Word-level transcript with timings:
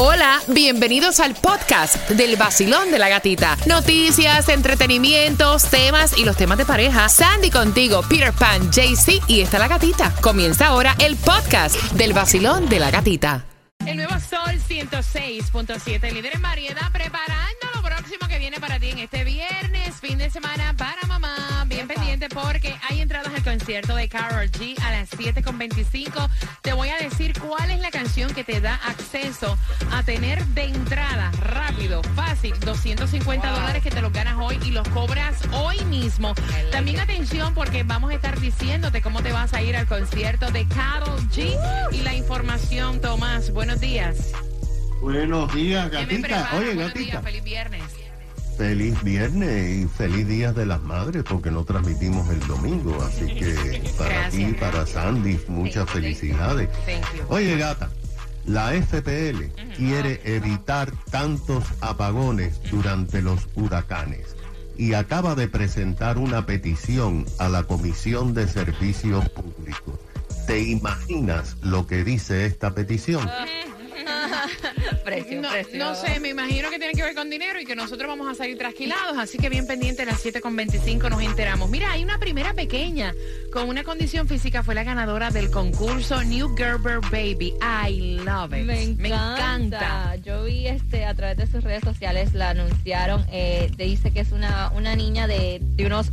Hola, 0.00 0.40
bienvenidos 0.46 1.18
al 1.18 1.34
podcast 1.34 2.08
del 2.10 2.36
vacilón 2.36 2.92
de 2.92 3.00
la 3.00 3.08
gatita. 3.08 3.56
Noticias, 3.66 4.48
entretenimientos, 4.48 5.64
temas 5.64 6.16
y 6.16 6.24
los 6.24 6.36
temas 6.36 6.56
de 6.56 6.64
pareja. 6.64 7.08
Sandy 7.08 7.50
contigo, 7.50 8.02
Peter 8.08 8.32
Pan, 8.32 8.70
JC 8.70 9.20
y 9.26 9.40
está 9.40 9.58
la 9.58 9.66
gatita. 9.66 10.14
Comienza 10.20 10.68
ahora 10.68 10.94
el 11.00 11.16
podcast 11.16 11.74
del 11.94 12.12
vacilón 12.12 12.68
de 12.68 12.78
la 12.78 12.92
gatita. 12.92 13.44
El 13.84 13.96
nuevo 13.96 14.14
Sol 14.20 14.60
106.7, 14.68 16.12
líder 16.12 16.36
en 16.36 16.42
variedad, 16.42 16.92
preparando 16.92 17.66
lo 17.74 17.82
próximo 17.82 18.28
que 18.28 18.38
viene 18.38 18.60
para 18.60 18.78
ti 18.78 18.90
en 18.90 18.98
este 18.98 19.24
viernes, 19.24 19.77
fin 19.96 20.18
de 20.18 20.30
semana 20.30 20.74
para 20.76 21.00
mamá. 21.06 21.64
Bien 21.66 21.88
pendiente 21.88 22.28
porque 22.28 22.76
hay 22.88 23.00
entradas 23.00 23.32
al 23.34 23.42
concierto 23.42 23.94
de 23.96 24.08
Carol 24.08 24.48
G 24.50 24.78
a 24.82 24.90
las 24.92 25.10
7.25. 25.10 26.28
Te 26.62 26.72
voy 26.72 26.88
a 26.90 26.98
decir 26.98 27.32
cuál 27.40 27.70
es 27.70 27.80
la 27.80 27.90
canción 27.90 28.32
que 28.34 28.44
te 28.44 28.60
da 28.60 28.74
acceso 28.74 29.56
a 29.92 30.02
tener 30.02 30.44
de 30.48 30.64
entrada 30.64 31.30
rápido, 31.40 32.02
fácil, 32.14 32.54
250 32.60 33.50
dólares 33.50 33.82
que 33.82 33.90
te 33.90 34.00
los 34.02 34.12
ganas 34.12 34.36
hoy 34.38 34.58
y 34.64 34.70
los 34.70 34.86
cobras 34.88 35.36
hoy 35.52 35.82
mismo. 35.86 36.34
También 36.70 37.00
atención 37.00 37.54
porque 37.54 37.82
vamos 37.82 38.10
a 38.10 38.14
estar 38.14 38.38
diciéndote 38.38 39.00
cómo 39.02 39.22
te 39.22 39.32
vas 39.32 39.54
a 39.54 39.62
ir 39.62 39.76
al 39.76 39.86
concierto 39.86 40.50
de 40.50 40.66
Carol 40.68 41.18
G 41.30 41.56
y 41.92 42.02
la 42.02 42.14
información, 42.14 43.00
Tomás. 43.00 43.50
Buenos 43.52 43.80
días. 43.80 44.32
Buenos 45.00 45.54
días, 45.54 45.90
gatita. 45.90 46.50
Oye, 46.56 46.66
Buenos 46.74 46.88
gatita. 46.88 46.98
días, 46.98 47.22
feliz 47.22 47.44
viernes. 47.44 47.82
Feliz 48.58 49.00
viernes 49.04 49.84
y 49.84 49.86
feliz 49.86 50.26
Día 50.26 50.52
de 50.52 50.66
las 50.66 50.82
Madres 50.82 51.22
porque 51.22 51.48
no 51.48 51.62
transmitimos 51.62 52.28
el 52.28 52.40
domingo. 52.48 53.00
Así 53.00 53.26
que 53.26 53.80
para 53.98 54.28
ti, 54.30 54.46
para 54.58 54.84
Sandy, 54.84 55.38
muchas 55.46 55.88
felicidades. 55.88 56.68
Oye, 57.28 57.56
gata, 57.56 57.88
la 58.46 58.72
FPL 58.72 59.44
quiere 59.76 60.20
evitar 60.24 60.90
tantos 61.08 61.62
apagones 61.80 62.60
durante 62.68 63.22
los 63.22 63.46
huracanes 63.54 64.34
y 64.76 64.94
acaba 64.94 65.36
de 65.36 65.46
presentar 65.46 66.18
una 66.18 66.44
petición 66.44 67.26
a 67.38 67.48
la 67.48 67.62
Comisión 67.62 68.34
de 68.34 68.48
Servicios 68.48 69.28
Públicos. 69.28 70.00
¿Te 70.48 70.62
imaginas 70.62 71.58
lo 71.62 71.86
que 71.86 72.02
dice 72.02 72.46
esta 72.46 72.74
petición? 72.74 73.28
Precio, 75.04 75.40
No, 75.40 75.50
precio. 75.50 75.78
no 75.78 75.94
sé, 75.94 76.20
me 76.20 76.28
imagino 76.28 76.70
que 76.70 76.78
tiene 76.78 76.94
que 76.94 77.02
ver 77.02 77.14
con 77.14 77.30
dinero 77.30 77.60
y 77.60 77.64
que 77.64 77.74
nosotros 77.76 78.08
vamos 78.08 78.28
a 78.30 78.34
salir 78.34 78.58
trasquilados, 78.58 79.16
así 79.18 79.38
que 79.38 79.48
bien 79.48 79.66
pendiente 79.66 80.02
a 80.02 80.06
las 80.06 80.24
7.25 80.24 81.08
nos 81.10 81.22
enteramos. 81.22 81.70
Mira, 81.70 81.92
hay 81.92 82.02
una 82.04 82.18
primera 82.18 82.54
pequeña 82.54 83.14
con 83.52 83.68
una 83.68 83.84
condición 83.84 84.28
física, 84.28 84.62
fue 84.62 84.74
la 84.74 84.84
ganadora 84.84 85.30
del 85.30 85.50
concurso 85.50 86.22
New 86.24 86.54
Gerber 86.56 87.00
Baby. 87.10 87.54
I 87.62 88.18
love 88.24 88.52
it. 88.54 88.64
Me 88.98 89.08
encanta. 89.08 90.16
Yo 90.16 90.44
vi 90.44 90.66
este 90.66 91.04
a 91.06 91.14
través 91.14 91.36
de 91.38 91.46
sus 91.46 91.64
redes 91.64 91.82
sociales, 91.84 92.34
la 92.34 92.50
anunciaron. 92.50 93.24
Eh, 93.30 93.70
te 93.76 93.84
dice 93.84 94.10
que 94.12 94.20
es 94.20 94.32
una, 94.32 94.70
una 94.74 94.94
niña 94.96 95.26
de, 95.26 95.58
de 95.62 95.86
unos 95.86 96.10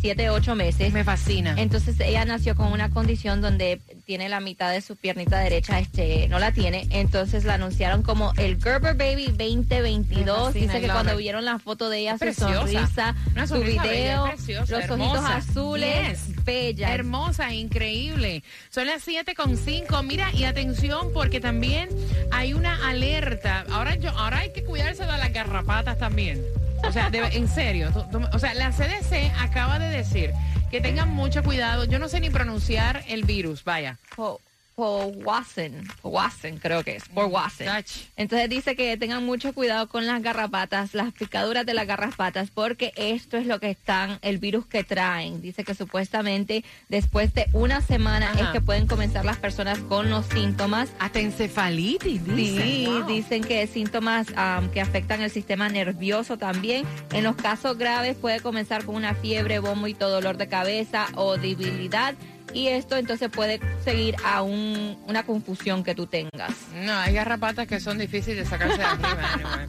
7, 0.00 0.30
8 0.30 0.54
meses. 0.54 0.92
Me 0.92 1.04
fascina. 1.04 1.54
Entonces 1.58 1.98
ella 2.00 2.24
nació 2.24 2.54
con 2.54 2.72
una 2.72 2.90
condición 2.90 3.40
donde 3.40 3.80
tiene 4.10 4.28
la 4.28 4.40
mitad 4.40 4.72
de 4.72 4.80
su 4.80 4.96
piernita 4.96 5.38
derecha, 5.38 5.78
este, 5.78 6.26
no 6.26 6.40
la 6.40 6.50
tiene. 6.50 6.84
Entonces 6.90 7.44
la 7.44 7.54
anunciaron 7.54 8.02
como 8.02 8.32
el 8.38 8.60
Gerber 8.60 8.96
Baby 8.96 9.26
2022. 9.26 10.26
Me 10.26 10.44
fascina, 10.46 10.72
Dice 10.72 10.80
que 10.80 10.88
cuando 10.92 11.16
vieron 11.16 11.44
la 11.44 11.60
foto 11.60 11.88
de 11.88 11.98
ella, 12.00 12.18
su 12.18 12.34
sonrisa, 12.34 13.14
su 13.42 13.46
sonrisa 13.46 13.82
bella, 13.84 14.34
video, 14.34 14.62
los 14.68 14.70
hermosa. 14.70 15.20
ojitos 15.20 15.30
azules, 15.50 16.26
Yes. 16.26 16.44
bella. 16.44 16.92
Hermosa, 16.92 17.54
increíble. 17.54 18.42
Son 18.70 18.88
las 18.88 19.06
7.5. 19.06 20.02
Mira, 20.02 20.32
y 20.34 20.42
atención, 20.42 21.12
porque 21.14 21.38
también 21.38 21.88
hay 22.32 22.52
una 22.52 22.88
alerta. 22.88 23.64
Ahora 23.70 23.94
yo, 23.94 24.10
ahora 24.10 24.38
hay 24.38 24.52
que 24.52 24.64
cuidarse 24.64 25.02
de 25.04 25.18
las 25.18 25.32
garrapatas 25.32 25.98
también. 25.98 26.42
O 26.82 26.90
sea, 26.90 27.10
de- 27.10 27.18
en 27.36 27.46
serio. 27.46 27.92
o 28.32 28.38
sea, 28.40 28.54
la 28.54 28.72
CDC 28.72 29.30
acaba 29.38 29.78
de 29.78 29.88
decir 29.90 30.32
que 30.70 30.80
tengan 30.80 31.08
mucho 31.10 31.42
cuidado. 31.42 31.84
Yo 31.84 31.98
no 31.98 32.08
sé 32.08 32.20
ni 32.20 32.30
pronunciar 32.30 33.04
el 33.08 33.24
virus, 33.24 33.64
vaya. 33.64 33.98
Po- 34.16 34.40
Powassan, 34.80 35.86
Powassan 36.00 36.56
creo 36.56 36.82
que 36.82 36.96
es, 36.96 37.04
Powassan. 37.10 37.66
Touch. 37.66 38.06
Entonces 38.16 38.48
dice 38.48 38.74
que 38.76 38.96
tengan 38.96 39.24
mucho 39.26 39.52
cuidado 39.52 39.88
con 39.88 40.06
las 40.06 40.22
garrapatas, 40.22 40.94
las 40.94 41.12
picaduras 41.12 41.66
de 41.66 41.74
las 41.74 41.86
garrapatas, 41.86 42.48
porque 42.50 42.92
esto 42.96 43.36
es 43.36 43.46
lo 43.46 43.60
que 43.60 43.68
están, 43.70 44.18
el 44.22 44.38
virus 44.38 44.64
que 44.64 44.82
traen. 44.82 45.42
Dice 45.42 45.64
que 45.64 45.74
supuestamente 45.74 46.64
después 46.88 47.34
de 47.34 47.46
una 47.52 47.82
semana 47.82 48.30
Ajá. 48.30 48.40
es 48.40 48.48
que 48.48 48.62
pueden 48.62 48.86
comenzar 48.86 49.24
las 49.26 49.36
personas 49.36 49.78
con 49.80 50.08
los 50.08 50.24
síntomas. 50.26 50.88
Hasta 50.98 51.20
encefalitis, 51.20 52.24
dicen. 52.24 52.62
Sí, 52.62 52.86
Wow. 52.86 53.06
dicen 53.06 53.44
que 53.44 53.66
síntomas 53.66 54.28
que 54.72 54.80
afectan 54.80 55.20
el 55.20 55.30
sistema 55.30 55.68
nervioso 55.68 56.38
también. 56.38 56.86
En 57.12 57.24
los 57.24 57.36
casos 57.36 57.76
graves 57.76 58.16
puede 58.16 58.40
comenzar 58.40 58.86
con 58.86 58.94
una 58.94 59.14
fiebre, 59.14 59.58
vómito, 59.58 60.08
dolor 60.08 60.38
de 60.38 60.48
cabeza 60.48 61.06
o 61.16 61.36
debilidad. 61.36 62.14
Y 62.54 62.68
esto 62.68 62.96
entonces 62.96 63.28
puede 63.30 63.60
seguir 63.84 64.16
a 64.24 64.42
un- 64.42 64.98
una 65.06 65.22
confusión 65.24 65.84
que 65.84 65.94
tú 65.94 66.06
tengas. 66.06 66.50
No, 66.74 66.92
hay 66.94 67.14
garrapatas 67.14 67.66
que 67.66 67.78
son 67.80 67.98
difíciles 67.98 68.44
de 68.44 68.50
sacarse 68.50 68.78
de 68.78 68.84
arriba. 68.84 69.08
anyway. 69.34 69.66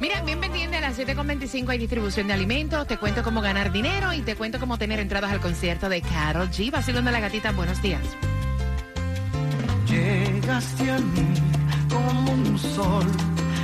Mira, 0.00 0.22
bien 0.22 0.40
pendiente 0.40 0.76
a 0.76 0.80
las 0.80 0.96
7.25 0.96 1.70
hay 1.70 1.78
distribución 1.78 2.28
de 2.28 2.32
alimentos, 2.34 2.86
te 2.86 2.96
cuento 2.98 3.22
cómo 3.24 3.40
ganar 3.40 3.72
dinero 3.72 4.12
y 4.12 4.20
te 4.22 4.36
cuento 4.36 4.60
cómo 4.60 4.78
tener 4.78 5.00
entradas 5.00 5.32
al 5.32 5.40
concierto 5.40 5.88
de 5.88 6.02
Carol 6.02 6.48
G. 6.50 6.70
Vacilón 6.70 7.04
de 7.04 7.10
la 7.12 7.18
gatita, 7.20 7.50
buenos 7.52 7.82
días. 7.82 8.00
Llegaste 9.88 10.90
a 10.90 10.98
mí 10.98 11.34
como 11.88 12.32
un 12.32 12.58
sol, 12.58 13.06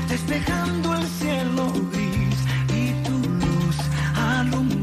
despejando 0.09 0.95
el 0.95 1.07
cielo 1.07 1.73
gris 1.93 2.39
y 2.75 2.93
tu 3.05 3.13
luz 3.13 3.77
alumbró 4.17 4.74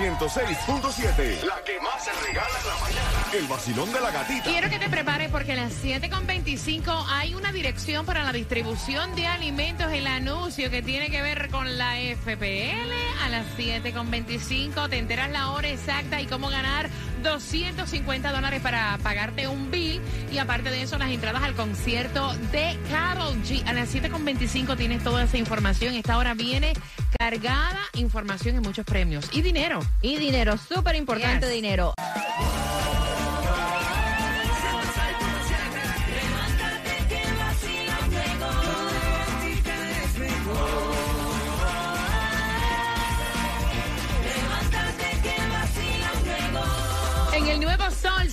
106.7. 0.00 1.42
La 1.44 1.62
que 1.62 1.78
más 1.78 2.02
se 2.02 2.10
regala 2.26 2.48
en 2.58 2.68
la 2.68 2.74
mañana. 2.80 3.26
El 3.34 3.46
vacilón 3.46 3.92
de 3.92 4.00
la 4.00 4.10
gatita. 4.10 4.44
Quiero 4.44 4.70
que 4.70 4.78
te 4.78 4.88
prepares 4.88 5.30
porque 5.30 5.52
a 5.52 5.56
las 5.56 5.84
7.25 5.84 7.04
hay 7.08 7.34
una 7.34 7.52
dirección 7.52 8.06
para 8.06 8.22
la 8.22 8.32
distribución 8.32 9.14
de 9.14 9.26
alimentos, 9.26 9.92
el 9.92 10.06
anuncio 10.06 10.70
que 10.70 10.80
tiene 10.80 11.10
que 11.10 11.20
ver 11.20 11.50
con 11.50 11.76
la 11.76 11.96
FPL. 11.96 12.92
A 13.24 13.28
las 13.28 13.44
7.25 13.58 14.88
te 14.88 14.96
enteras 14.96 15.30
la 15.32 15.50
hora 15.50 15.68
exacta 15.68 16.18
y 16.18 16.26
cómo 16.26 16.48
ganar 16.48 16.88
250 17.22 18.32
dólares 18.32 18.60
para 18.60 18.98
pagarte 19.02 19.48
un 19.48 19.70
bill. 19.70 20.00
Y 20.32 20.38
aparte 20.38 20.70
de 20.70 20.82
eso, 20.82 20.98
las 20.98 21.10
entradas 21.10 21.42
al 21.42 21.54
concierto 21.54 22.32
de 22.52 22.78
Carol 22.90 23.34
G. 23.42 23.66
A 23.66 23.72
las 23.72 23.94
7.25 23.94 24.76
tienes 24.76 25.02
toda 25.02 25.24
esa 25.24 25.36
información. 25.38 25.94
Esta 25.94 26.18
hora 26.18 26.34
viene 26.34 26.72
cargada 27.18 27.80
información 27.94 28.56
y 28.56 28.60
muchos 28.60 28.84
premios. 28.84 29.26
Y 29.32 29.42
dinero. 29.42 29.80
Y 30.02 30.16
dinero, 30.16 30.56
súper 30.56 30.96
importante 30.96 31.46
Yes. 31.46 31.54
dinero. 31.54 31.94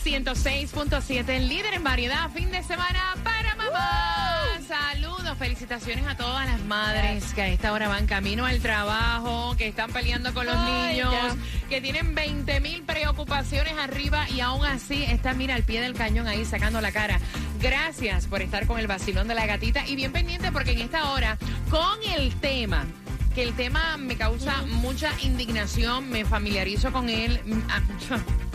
106.7, 0.07 1.27
el 1.31 1.50
líder 1.50 1.74
en 1.74 1.83
variedad, 1.83 2.31
fin 2.31 2.50
de 2.50 2.63
semana 2.63 3.18
para 3.25 3.56
mamá. 3.56 4.45
Saludos, 4.65 5.38
felicitaciones 5.38 6.07
a 6.07 6.15
todas 6.15 6.45
las 6.48 6.62
madres 6.62 7.33
que 7.33 7.42
a 7.42 7.50
esta 7.50 7.74
hora 7.74 7.89
van 7.89 8.07
camino 8.07 8.45
al 8.45 8.62
trabajo, 8.62 9.54
que 9.57 9.68
están 9.68 9.92
peleando 9.92 10.33
con 10.33 10.45
los 10.45 10.56
Ay, 10.56 10.94
niños, 10.94 11.12
ya. 11.12 11.36
que 11.68 11.81
tienen 11.81 12.15
20 12.15 12.62
mil 12.62 12.83
preocupaciones 12.83 13.74
arriba 13.77 14.30
y 14.30 14.39
aún 14.39 14.65
así 14.65 15.04
están, 15.04 15.38
mira, 15.38 15.56
al 15.56 15.63
pie 15.63 15.81
del 15.81 15.94
cañón 15.94 16.25
ahí 16.25 16.45
sacando 16.45 16.80
la 16.80 16.94
cara. 16.94 17.19
Gracias 17.59 18.27
por 18.27 18.42
estar 18.42 18.65
con 18.65 18.80
el 18.80 18.88
vacilón 18.88 19.27
de 19.27 19.36
la 19.36 19.45
gatita 19.45 19.86
y 19.86 19.98
bien 19.98 20.13
pendiente 20.13 20.54
porque 20.54 20.71
en 20.71 20.80
esta 20.80 21.12
hora, 21.12 21.38
con 21.69 22.01
el 22.15 22.33
tema 22.36 22.86
que 23.36 23.44
el 23.44 23.54
tema 23.56 23.98
me 23.98 24.15
causa 24.15 24.62
mucha 24.68 25.12
indignación, 25.21 26.09
me 26.09 26.24
familiarizo 26.24 26.94
con 26.94 27.09
él. 27.09 27.42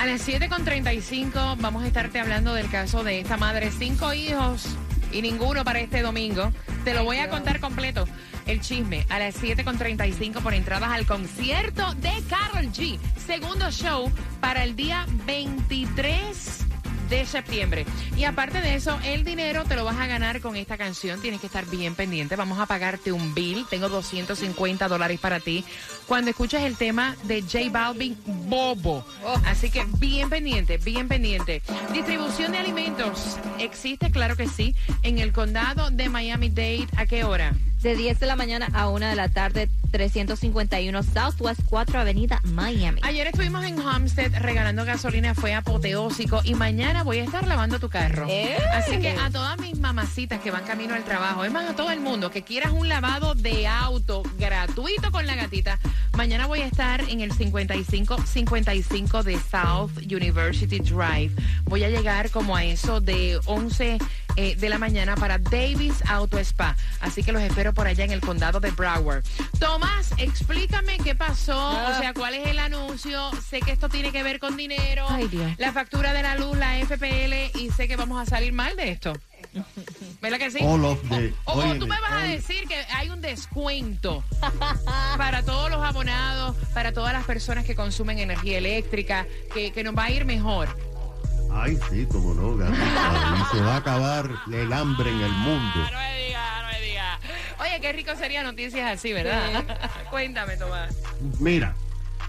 A 0.00 0.06
las 0.06 0.26
7.35 0.26 1.56
vamos 1.60 1.84
a 1.84 1.86
estarte 1.86 2.20
hablando 2.20 2.54
del 2.54 2.70
caso 2.70 3.04
de 3.04 3.20
esta 3.20 3.36
madre, 3.36 3.70
cinco 3.70 4.14
hijos 4.14 4.64
y 5.12 5.20
ninguno 5.20 5.62
para 5.62 5.80
este 5.80 6.00
domingo. 6.00 6.54
Te 6.84 6.94
lo 6.94 7.04
voy 7.04 7.18
a 7.18 7.28
contar 7.28 7.60
completo. 7.60 8.06
El 8.46 8.62
chisme 8.62 9.04
a 9.10 9.18
las 9.18 9.36
7.35 9.42 10.42
por 10.42 10.54
entradas 10.54 10.88
al 10.88 11.04
concierto 11.04 11.92
de 11.96 12.12
Carol 12.30 12.72
G. 12.72 12.98
Segundo 13.26 13.70
show 13.70 14.10
para 14.40 14.64
el 14.64 14.74
día 14.74 15.04
23 15.26 16.59
de 17.10 17.26
septiembre. 17.26 17.84
Y 18.16 18.24
aparte 18.24 18.62
de 18.62 18.76
eso, 18.76 18.98
el 19.04 19.24
dinero 19.24 19.64
te 19.64 19.76
lo 19.76 19.84
vas 19.84 19.98
a 19.98 20.06
ganar 20.06 20.40
con 20.40 20.56
esta 20.56 20.78
canción. 20.78 21.20
Tienes 21.20 21.40
que 21.40 21.46
estar 21.48 21.66
bien 21.66 21.94
pendiente. 21.94 22.36
Vamos 22.36 22.58
a 22.58 22.66
pagarte 22.66 23.12
un 23.12 23.34
bill. 23.34 23.66
Tengo 23.68 23.88
250 23.88 24.88
dólares 24.88 25.20
para 25.20 25.40
ti. 25.40 25.64
Cuando 26.06 26.30
escuches 26.30 26.62
el 26.62 26.76
tema 26.76 27.16
de 27.24 27.42
J 27.42 27.68
Balvin, 27.70 28.16
Bobo. 28.24 29.04
Así 29.44 29.70
que 29.70 29.84
bien 29.98 30.30
pendiente, 30.30 30.78
bien 30.78 31.08
pendiente. 31.08 31.62
Distribución 31.92 32.52
de 32.52 32.58
alimentos. 32.58 33.36
¿Existe? 33.58 34.10
Claro 34.10 34.36
que 34.36 34.48
sí. 34.48 34.74
En 35.02 35.18
el 35.18 35.32
condado 35.32 35.90
de 35.90 36.08
Miami-Dade. 36.08 36.88
¿A 36.96 37.06
qué 37.06 37.24
hora? 37.24 37.54
De 37.82 37.96
10 37.96 38.20
de 38.20 38.26
la 38.26 38.36
mañana 38.36 38.68
a 38.74 38.90
1 38.90 39.06
de 39.06 39.16
la 39.16 39.30
tarde, 39.30 39.70
351 39.90 41.02
Southwest 41.02 41.60
4 41.66 42.00
Avenida, 42.00 42.38
Miami. 42.44 43.00
Ayer 43.02 43.26
estuvimos 43.26 43.64
en 43.64 43.80
Homestead 43.80 44.30
regalando 44.38 44.84
gasolina, 44.84 45.34
fue 45.34 45.54
apoteósico 45.54 46.42
y 46.44 46.54
mañana 46.54 47.04
voy 47.04 47.20
a 47.20 47.24
estar 47.24 47.46
lavando 47.46 47.80
tu 47.80 47.88
carro. 47.88 48.26
¡Eh! 48.28 48.54
Así 48.74 48.98
que 48.98 49.10
a 49.10 49.30
todas 49.30 49.58
mis 49.60 49.78
mamacitas 49.78 50.40
que 50.40 50.50
van 50.50 50.64
camino 50.64 50.94
al 50.94 51.04
trabajo, 51.04 51.42
es 51.44 51.52
más 51.52 51.70
a 51.70 51.74
todo 51.74 51.90
el 51.90 52.00
mundo 52.00 52.30
que 52.30 52.42
quieras 52.42 52.72
un 52.72 52.86
lavado 52.86 53.34
de 53.34 53.66
auto 53.66 54.24
gratuito 54.38 55.10
con 55.10 55.26
la 55.26 55.34
gatita, 55.34 55.78
mañana 56.20 56.46
voy 56.46 56.60
a 56.60 56.66
estar 56.66 57.00
en 57.00 57.22
el 57.22 57.32
5555 57.32 59.22
de 59.22 59.40
South 59.40 59.92
University 60.04 60.78
Drive. 60.78 61.32
Voy 61.64 61.82
a 61.82 61.88
llegar 61.88 62.30
como 62.30 62.54
a 62.54 62.62
eso 62.62 63.00
de 63.00 63.40
11 63.46 63.96
eh, 64.36 64.54
de 64.54 64.68
la 64.68 64.76
mañana 64.76 65.14
para 65.16 65.38
Davis 65.38 65.94
Auto 66.06 66.38
Spa. 66.38 66.76
Así 67.00 67.22
que 67.22 67.32
los 67.32 67.40
espero 67.40 67.72
por 67.72 67.86
allá 67.86 68.04
en 68.04 68.10
el 68.10 68.20
condado 68.20 68.60
de 68.60 68.70
Broward. 68.70 69.24
Tomás, 69.58 70.12
explícame 70.18 70.98
qué 70.98 71.14
pasó, 71.14 71.70
o 71.70 71.98
sea, 71.98 72.12
cuál 72.12 72.34
es 72.34 72.46
el 72.48 72.58
anuncio. 72.58 73.30
Sé 73.40 73.60
que 73.60 73.72
esto 73.72 73.88
tiene 73.88 74.12
que 74.12 74.22
ver 74.22 74.40
con 74.40 74.58
dinero, 74.58 75.06
Ay, 75.08 75.26
Dios. 75.28 75.50
la 75.56 75.72
factura 75.72 76.12
de 76.12 76.22
la 76.22 76.36
luz, 76.36 76.54
la 76.58 76.74
FPL, 76.84 77.58
y 77.58 77.70
sé 77.74 77.88
que 77.88 77.96
vamos 77.96 78.20
a 78.20 78.26
salir 78.26 78.52
mal 78.52 78.76
de 78.76 78.90
esto. 78.90 79.14
¿Verdad 80.22 80.38
que 80.38 80.50
sí? 80.50 80.58
All 80.62 80.84
of 80.84 81.00
the- 81.08 81.34
O, 81.44 81.54
o 81.54 81.74
tú 81.74 81.86
me 81.86 82.00
vas 82.00 82.12
a 82.12 82.18
decir 82.22 82.66
que 82.68 82.76
hay 82.94 83.10
un 83.10 83.20
descuento 83.20 84.22
para 85.16 85.42
todos 85.42 85.70
los 85.70 85.82
abonados, 85.82 86.56
para 86.74 86.92
todas 86.92 87.12
las 87.12 87.24
personas 87.24 87.64
que 87.64 87.74
consumen 87.74 88.18
energía 88.18 88.58
eléctrica, 88.58 89.26
que, 89.52 89.72
que 89.72 89.82
nos 89.82 89.96
va 89.96 90.04
a 90.04 90.10
ir 90.10 90.24
mejor. 90.24 90.68
Ay, 91.52 91.76
sí, 91.90 92.06
como 92.06 92.32
no. 92.34 92.64
Y 92.64 93.56
se 93.56 93.60
va 93.62 93.74
a 93.74 93.76
acabar 93.78 94.30
el 94.52 94.72
hambre 94.72 95.10
en 95.10 95.20
el 95.20 95.32
mundo. 95.32 95.72
Ah, 95.84 95.90
no 95.92 95.98
me 95.98 96.24
diga, 96.26 96.62
no 96.62 96.68
me 96.68 96.80
diga. 96.86 97.18
Oye, 97.60 97.80
qué 97.80 97.92
rico 97.92 98.14
sería 98.16 98.44
noticias 98.44 98.88
así, 98.98 99.12
¿verdad? 99.12 99.64
Cuéntame, 100.10 100.56
Tomás. 100.56 100.94
Mira, 101.40 101.74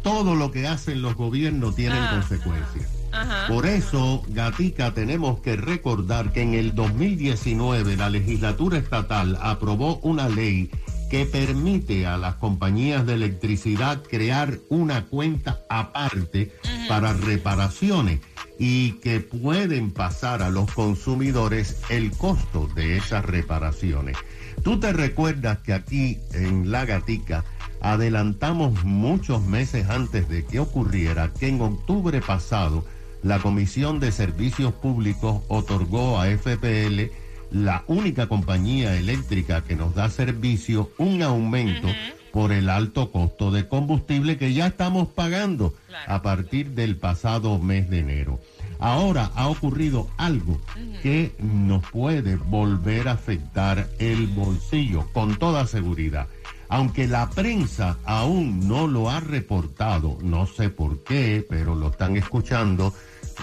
todo 0.01 0.33
lo 0.33 0.51
que 0.51 0.67
hacen 0.67 1.03
los 1.03 1.13
gobiernos 1.15 1.75
tienen 1.75 1.99
Ah. 2.01 2.09
consecuencias. 2.13 2.89
Ajá. 3.11 3.47
Por 3.47 3.65
eso, 3.65 4.23
Gatica, 4.29 4.93
tenemos 4.93 5.39
que 5.41 5.55
recordar 5.55 6.31
que 6.31 6.41
en 6.41 6.53
el 6.53 6.75
2019 6.75 7.97
la 7.97 8.09
legislatura 8.09 8.77
estatal 8.77 9.37
aprobó 9.41 9.97
una 9.97 10.29
ley 10.29 10.69
que 11.11 11.25
permite 11.25 12.07
a 12.07 12.17
las 12.17 12.35
compañías 12.35 13.05
de 13.05 13.15
electricidad 13.15 14.01
crear 14.01 14.59
una 14.69 15.07
cuenta 15.07 15.59
aparte 15.69 16.53
para 16.87 17.11
reparaciones 17.11 18.21
y 18.57 18.93
que 18.99 19.19
pueden 19.19 19.91
pasar 19.91 20.41
a 20.41 20.49
los 20.49 20.71
consumidores 20.71 21.81
el 21.89 22.11
costo 22.11 22.69
de 22.75 22.95
esas 22.95 23.25
reparaciones. 23.25 24.15
Tú 24.63 24.79
te 24.79 24.93
recuerdas 24.93 25.57
que 25.57 25.73
aquí 25.73 26.19
en 26.33 26.71
La 26.71 26.85
Gatica 26.85 27.43
adelantamos 27.81 28.85
muchos 28.85 29.43
meses 29.43 29.89
antes 29.89 30.29
de 30.29 30.45
que 30.45 30.59
ocurriera 30.59 31.33
que 31.33 31.49
en 31.49 31.59
octubre 31.59 32.21
pasado 32.21 32.85
la 33.23 33.39
Comisión 33.39 33.99
de 33.99 34.11
Servicios 34.11 34.73
Públicos 34.73 35.41
otorgó 35.47 36.19
a 36.19 36.27
FPL, 36.27 37.11
la 37.51 37.83
única 37.87 38.27
compañía 38.27 38.97
eléctrica 38.97 39.61
que 39.61 39.75
nos 39.75 39.93
da 39.93 40.09
servicio, 40.09 40.89
un 40.97 41.21
aumento 41.21 41.87
por 42.31 42.53
el 42.53 42.69
alto 42.69 43.11
costo 43.11 43.51
de 43.51 43.67
combustible 43.67 44.37
que 44.37 44.53
ya 44.53 44.67
estamos 44.67 45.09
pagando 45.09 45.73
Claro. 45.89 46.13
a 46.13 46.21
partir 46.21 46.69
del 46.71 46.95
pasado 46.95 47.59
mes 47.59 47.89
de 47.89 47.99
enero. 47.99 48.39
Ahora 48.79 49.31
ha 49.35 49.49
ocurrido 49.49 50.07
algo 50.17 50.59
que 51.03 51.35
nos 51.39 51.85
puede 51.91 52.37
volver 52.37 53.09
a 53.09 53.13
afectar 53.13 53.89
el 53.99 54.27
bolsillo 54.27 55.07
con 55.11 55.35
toda 55.35 55.67
seguridad. 55.67 56.27
Aunque 56.69 57.05
la 57.05 57.29
prensa 57.29 57.97
aún 58.05 58.65
no 58.69 58.87
lo 58.87 59.09
ha 59.09 59.19
reportado, 59.19 60.17
no 60.23 60.47
sé 60.47 60.69
por 60.69 61.03
qué, 61.03 61.45
pero 61.49 61.75
lo 61.75 61.89
están 61.89 62.15
escuchando 62.15 62.93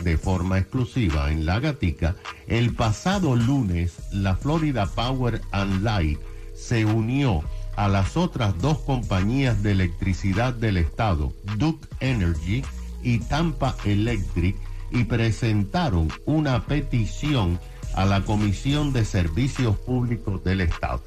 de 0.03 0.17
forma 0.17 0.59
exclusiva 0.59 1.31
en 1.31 1.47
La 1.47 1.61
Gatica, 1.61 2.17
el 2.47 2.75
pasado 2.75 3.37
lunes 3.37 3.95
la 4.13 4.37
Florida 4.37 4.87
Power 4.87 5.41
and 5.53 5.83
Light 5.83 6.19
se 6.55 6.85
unió 6.85 7.43
a 7.77 7.89
las 7.89 8.17
otras 8.17 8.59
dos 8.59 8.79
compañías 8.79 9.63
de 9.63 9.73
electricidad 9.73 10.53
del 10.53 10.77
estado, 10.77 11.33
Duke 11.57 11.87
Energy 12.01 12.65
y 13.03 13.19
Tampa 13.21 13.77
Electric, 13.85 14.57
y 14.91 15.05
presentaron 15.05 16.09
una 16.25 16.65
petición 16.67 17.61
a 17.95 18.05
la 18.05 18.25
Comisión 18.25 18.93
de 18.93 19.05
Servicios 19.05 19.77
Públicos 19.77 20.43
del 20.43 20.63
Estado. 20.63 21.03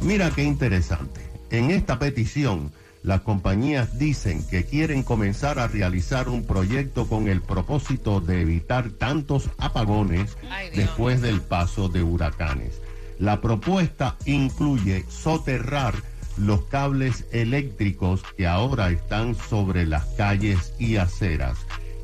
Mira 0.00 0.30
qué 0.30 0.44
interesante. 0.44 1.20
En 1.50 1.70
esta 1.70 1.98
petición, 1.98 2.72
las 3.02 3.22
compañías 3.22 3.98
dicen 3.98 4.46
que 4.48 4.64
quieren 4.64 5.02
comenzar 5.02 5.58
a 5.58 5.66
realizar 5.66 6.28
un 6.28 6.44
proyecto 6.44 7.08
con 7.08 7.28
el 7.28 7.40
propósito 7.42 8.20
de 8.20 8.42
evitar 8.42 8.90
tantos 8.90 9.50
apagones 9.58 10.36
Ay, 10.50 10.70
después 10.74 11.20
del 11.20 11.40
paso 11.40 11.88
de 11.88 12.02
huracanes. 12.02 12.80
La 13.18 13.40
propuesta 13.40 14.16
incluye 14.24 15.04
soterrar 15.08 15.94
los 16.36 16.62
cables 16.64 17.26
eléctricos 17.32 18.22
que 18.36 18.46
ahora 18.46 18.90
están 18.90 19.34
sobre 19.34 19.84
las 19.84 20.04
calles 20.16 20.72
y 20.78 20.96
aceras, 20.96 21.58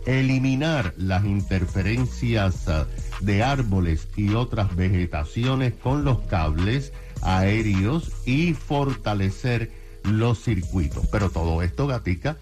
eliminar 0.05 0.95
las 0.97 1.25
interferencias 1.25 2.69
ah, 2.69 2.87
de 3.21 3.43
árboles 3.43 4.09
y 4.17 4.35
otras 4.35 4.75
vegetaciones 4.77 5.75
con 5.75 6.05
los 6.05 6.19
cables 6.21 6.93
aéreos 7.23 8.13
y 8.27 8.55
fortalecer 8.55 9.78
los 10.05 10.43
circuitos. 10.43 11.07
Pero 11.09 11.31
todo 11.31 11.63
esto, 11.63 11.87
Gatica, 11.87 12.37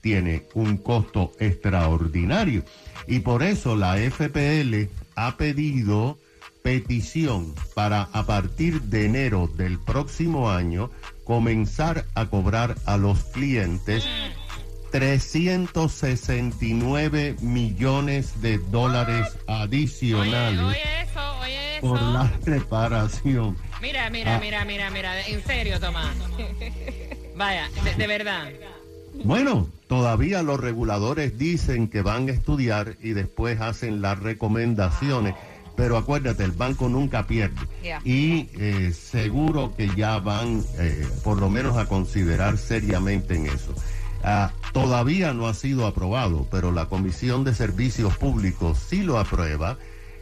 tiene 0.00 0.46
un 0.54 0.76
costo 0.78 1.32
extraordinario. 1.38 2.64
Y 3.06 3.20
por 3.20 3.42
eso 3.42 3.76
la 3.76 3.96
FPL 3.96 4.88
ha 5.16 5.36
pedido 5.36 6.18
petición 6.62 7.54
para 7.74 8.02
a 8.12 8.24
partir 8.24 8.82
de 8.82 9.06
enero 9.06 9.50
del 9.56 9.78
próximo 9.80 10.50
año 10.50 10.90
comenzar 11.24 12.04
a 12.14 12.26
cobrar 12.26 12.76
a 12.86 12.96
los 12.96 13.18
clientes 13.24 14.04
369 14.92 17.36
millones 17.40 18.40
de 18.42 18.58
dólares 18.58 19.26
Oye, 19.46 19.62
adicionales 19.62 20.60
oye 20.60 20.78
eso, 21.02 21.38
oye 21.40 21.78
eso. 21.78 21.88
por 21.88 22.00
la 22.02 22.32
reparación. 22.44 23.56
Mira, 23.80 24.10
mira, 24.10 24.36
Ah. 24.36 24.40
mira, 24.40 24.64
mira, 24.64 24.90
mira. 24.90 25.20
En 25.26 25.42
serio, 25.44 25.80
Tomás. 25.80 26.14
Vaya, 27.42 27.68
de, 27.82 27.94
de 27.96 28.06
verdad. 28.06 28.52
Bueno, 29.24 29.66
todavía 29.88 30.44
los 30.44 30.60
reguladores 30.60 31.36
dicen 31.36 31.88
que 31.88 32.00
van 32.00 32.28
a 32.28 32.32
estudiar 32.32 32.94
y 33.02 33.14
después 33.14 33.60
hacen 33.60 34.00
las 34.00 34.20
recomendaciones, 34.20 35.34
pero 35.74 35.96
acuérdate, 35.96 36.44
el 36.44 36.52
banco 36.52 36.88
nunca 36.88 37.26
pierde. 37.26 37.60
Yeah. 37.82 38.00
Y 38.04 38.48
eh, 38.60 38.92
seguro 38.92 39.74
que 39.76 39.90
ya 39.96 40.20
van 40.20 40.62
eh, 40.78 41.04
por 41.24 41.40
lo 41.40 41.50
menos 41.50 41.76
a 41.78 41.86
considerar 41.86 42.58
seriamente 42.58 43.34
en 43.34 43.46
eso. 43.46 43.74
Ah, 44.22 44.52
todavía 44.72 45.34
no 45.34 45.48
ha 45.48 45.54
sido 45.54 45.88
aprobado, 45.88 46.46
pero 46.48 46.70
la 46.70 46.86
Comisión 46.86 47.42
de 47.42 47.56
Servicios 47.56 48.16
Públicos 48.18 48.78
sí 48.88 49.02
lo 49.02 49.18
aprueba. 49.18 49.78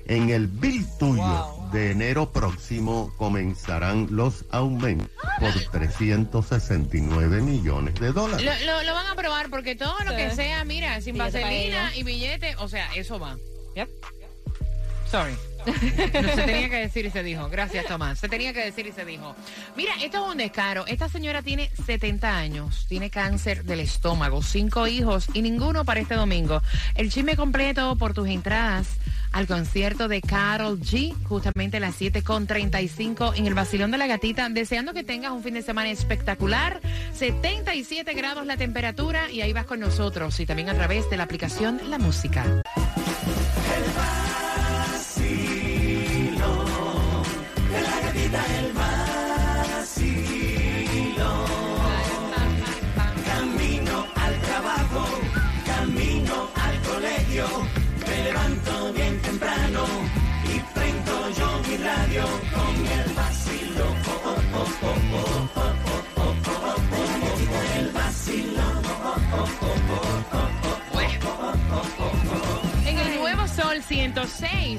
En 0.07 0.31
el 0.31 0.49
bill 0.49 0.85
tuyo 0.99 1.47
de 1.73 1.93
enero 1.93 2.31
próximo 2.33 3.15
comenzarán 3.17 4.09
los 4.11 4.45
aumentos 4.51 5.09
por 5.39 5.53
369 5.71 7.41
millones 7.43 7.95
de 7.95 8.13
dólares. 8.13 8.45
Lo, 8.45 8.73
lo- 8.73 8.83
lo 8.83 8.95
van 8.95 9.07
a 9.07 9.15
probar 9.15 9.51
porque 9.51 9.77
todo 9.77 9.95
lo 10.05 10.17
que 10.17 10.31
sea, 10.33 10.65
mira, 10.65 11.01
sin 11.01 11.15
Billete 11.15 11.41
vaselina 11.43 11.95
y 11.97 12.03
billete, 12.03 12.57
o 12.57 12.69
sea, 12.69 12.93
eso 12.95 13.19
va. 13.21 13.37
Yep. 13.77 13.89
Sorry. 15.11 15.35
No, 15.67 16.35
se 16.35 16.43
tenía 16.43 16.69
que 16.69 16.77
decir 16.77 17.07
y 17.07 17.11
se 17.11 17.23
dijo. 17.23 17.49
Gracias, 17.49 17.87
Tomás. 17.87 18.19
Se 18.19 18.29
tenía 18.29 18.53
que 18.53 18.65
decir 18.65 18.87
y 18.87 18.93
se 18.93 19.05
dijo. 19.05 19.35
Mira, 19.77 19.93
esto 20.03 20.25
es 20.25 20.33
un 20.33 20.39
descaro. 20.39 20.87
Esta 20.87 21.09
señora 21.09 21.43
tiene 21.43 21.71
70 21.87 22.37
años, 22.37 22.87
tiene 22.89 23.11
cáncer 23.11 23.65
del 23.65 23.81
estómago, 23.81 24.43
cinco 24.43 24.87
hijos 24.87 25.27
y 25.33 25.43
ninguno 25.43 25.85
para 25.85 26.01
este 26.01 26.15
domingo. 26.15 26.63
El 26.95 27.11
chisme 27.11 27.37
completo 27.37 27.97
por 27.97 28.15
tus 28.15 28.29
entradas 28.29 28.89
al 29.33 29.47
concierto 29.47 30.09
de 30.09 30.21
Carol 30.21 30.81
G, 30.81 31.15
justamente 31.25 31.77
a 31.77 31.81
las 31.81 32.01
7.35 32.01 33.35
en 33.37 33.47
el 33.47 33.55
Basilón 33.55 33.91
de 33.91 33.99
la 33.99 34.07
Gatita. 34.07 34.49
Deseando 34.49 34.93
que 34.93 35.05
tengas 35.05 35.33
un 35.33 35.43
fin 35.43 35.55
de 35.55 35.63
semana 35.63 35.91
espectacular. 35.91 36.81
77 37.15 38.13
grados 38.15 38.47
la 38.47 38.57
temperatura 38.57 39.31
y 39.31 39.43
ahí 39.43 39.53
vas 39.53 39.67
con 39.67 39.81
nosotros 39.81 40.39
y 40.41 40.47
también 40.47 40.69
a 40.69 40.75
través 40.75 41.09
de 41.11 41.17
la 41.17 41.25
aplicación 41.25 41.81
La 41.89 41.99
Música. 41.99 42.45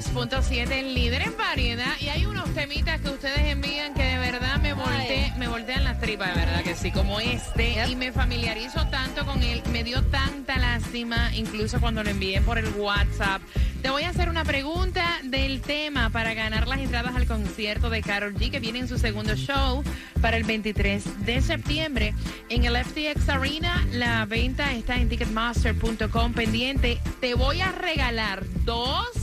106.7, 0.00 0.70
el 0.72 0.94
líder 0.94 1.22
en 1.22 1.36
variedad. 1.36 1.92
Y 2.00 2.08
hay 2.08 2.24
unos 2.26 2.48
temitas 2.54 3.00
que 3.00 3.10
ustedes 3.10 3.40
envían 3.40 3.94
que 3.94 4.02
de 4.02 4.18
verdad 4.18 4.58
me, 4.60 4.72
volte, 4.72 5.32
me 5.36 5.48
voltean 5.48 5.84
las 5.84 6.00
tripas, 6.00 6.34
de 6.34 6.40
verdad 6.40 6.62
que 6.62 6.74
sí, 6.74 6.90
como 6.90 7.20
este. 7.20 7.84
Y 7.88 7.96
me 7.96 8.12
familiarizo 8.12 8.86
tanto 8.88 9.26
con 9.26 9.42
él, 9.42 9.62
me 9.70 9.84
dio 9.84 10.02
tanta 10.04 10.56
lástima, 10.58 11.34
incluso 11.34 11.80
cuando 11.80 12.02
lo 12.02 12.10
envié 12.10 12.40
por 12.40 12.58
el 12.58 12.68
WhatsApp. 12.74 13.42
Te 13.82 13.90
voy 13.90 14.04
a 14.04 14.10
hacer 14.10 14.28
una 14.28 14.44
pregunta 14.44 15.18
del 15.24 15.60
tema 15.60 16.08
para 16.10 16.34
ganar 16.34 16.68
las 16.68 16.78
entradas 16.78 17.16
al 17.16 17.26
concierto 17.26 17.90
de 17.90 18.00
Carol 18.00 18.34
G, 18.34 18.50
que 18.50 18.60
viene 18.60 18.78
en 18.78 18.88
su 18.88 18.96
segundo 18.96 19.34
show 19.34 19.82
para 20.20 20.36
el 20.36 20.44
23 20.44 21.26
de 21.26 21.40
septiembre 21.42 22.14
en 22.48 22.64
el 22.64 22.76
FTX 22.76 23.28
Arena. 23.28 23.84
La 23.90 24.24
venta 24.24 24.72
está 24.72 24.96
en 24.96 25.08
ticketmaster.com 25.08 26.32
pendiente. 26.32 27.00
Te 27.20 27.34
voy 27.34 27.60
a 27.60 27.72
regalar 27.72 28.44
dos 28.64 29.21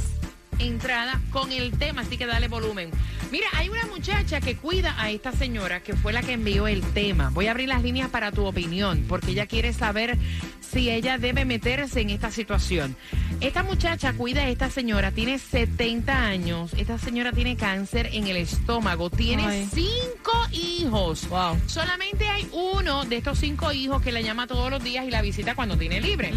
entradas 0.59 1.17
con 1.31 1.51
el 1.51 1.77
tema, 1.77 2.01
así 2.01 2.17
que 2.17 2.25
dale 2.25 2.47
volumen. 2.47 2.91
Mira, 3.31 3.47
hay 3.53 3.69
una 3.69 3.85
muchacha 3.85 4.41
que 4.41 4.55
cuida 4.55 4.95
a 4.99 5.11
esta 5.11 5.31
señora 5.31 5.83
que 5.83 5.95
fue 5.95 6.13
la 6.13 6.23
que 6.23 6.33
envió 6.33 6.67
el 6.67 6.81
tema. 6.93 7.29
Voy 7.29 7.45
a 7.45 7.51
abrir 7.51 7.69
las 7.69 7.83
líneas 7.83 8.09
para 8.09 8.31
tu 8.31 8.45
opinión, 8.45 9.05
porque 9.07 9.31
ella 9.31 9.45
quiere 9.45 9.71
saber 9.71 10.17
si 10.61 10.89
ella 10.89 11.19
debe 11.19 11.45
meterse 11.45 12.01
en 12.01 12.09
esta 12.09 12.31
situación. 12.31 12.95
Esta 13.39 13.61
muchacha 13.61 14.13
cuida 14.13 14.41
a 14.41 14.49
esta 14.49 14.71
señora, 14.71 15.11
tiene 15.11 15.37
70 15.37 16.25
años, 16.25 16.73
esta 16.73 16.97
señora 16.97 17.31
tiene 17.31 17.55
cáncer 17.55 18.09
en 18.13 18.27
el 18.27 18.37
estómago, 18.37 19.11
tiene 19.11 19.45
Ay. 19.45 19.69
cinco 19.71 20.33
hijos. 20.51 21.29
Wow. 21.29 21.57
Solamente 21.67 22.27
hay 22.27 22.49
uno 22.51 23.05
de 23.05 23.17
estos 23.17 23.37
cinco 23.37 23.71
hijos 23.71 24.01
que 24.01 24.11
la 24.11 24.21
llama 24.21 24.47
todos 24.47 24.71
los 24.71 24.83
días 24.83 25.05
y 25.05 25.11
la 25.11 25.21
visita 25.21 25.53
cuando 25.53 25.77
tiene 25.77 26.01
libre. 26.01 26.33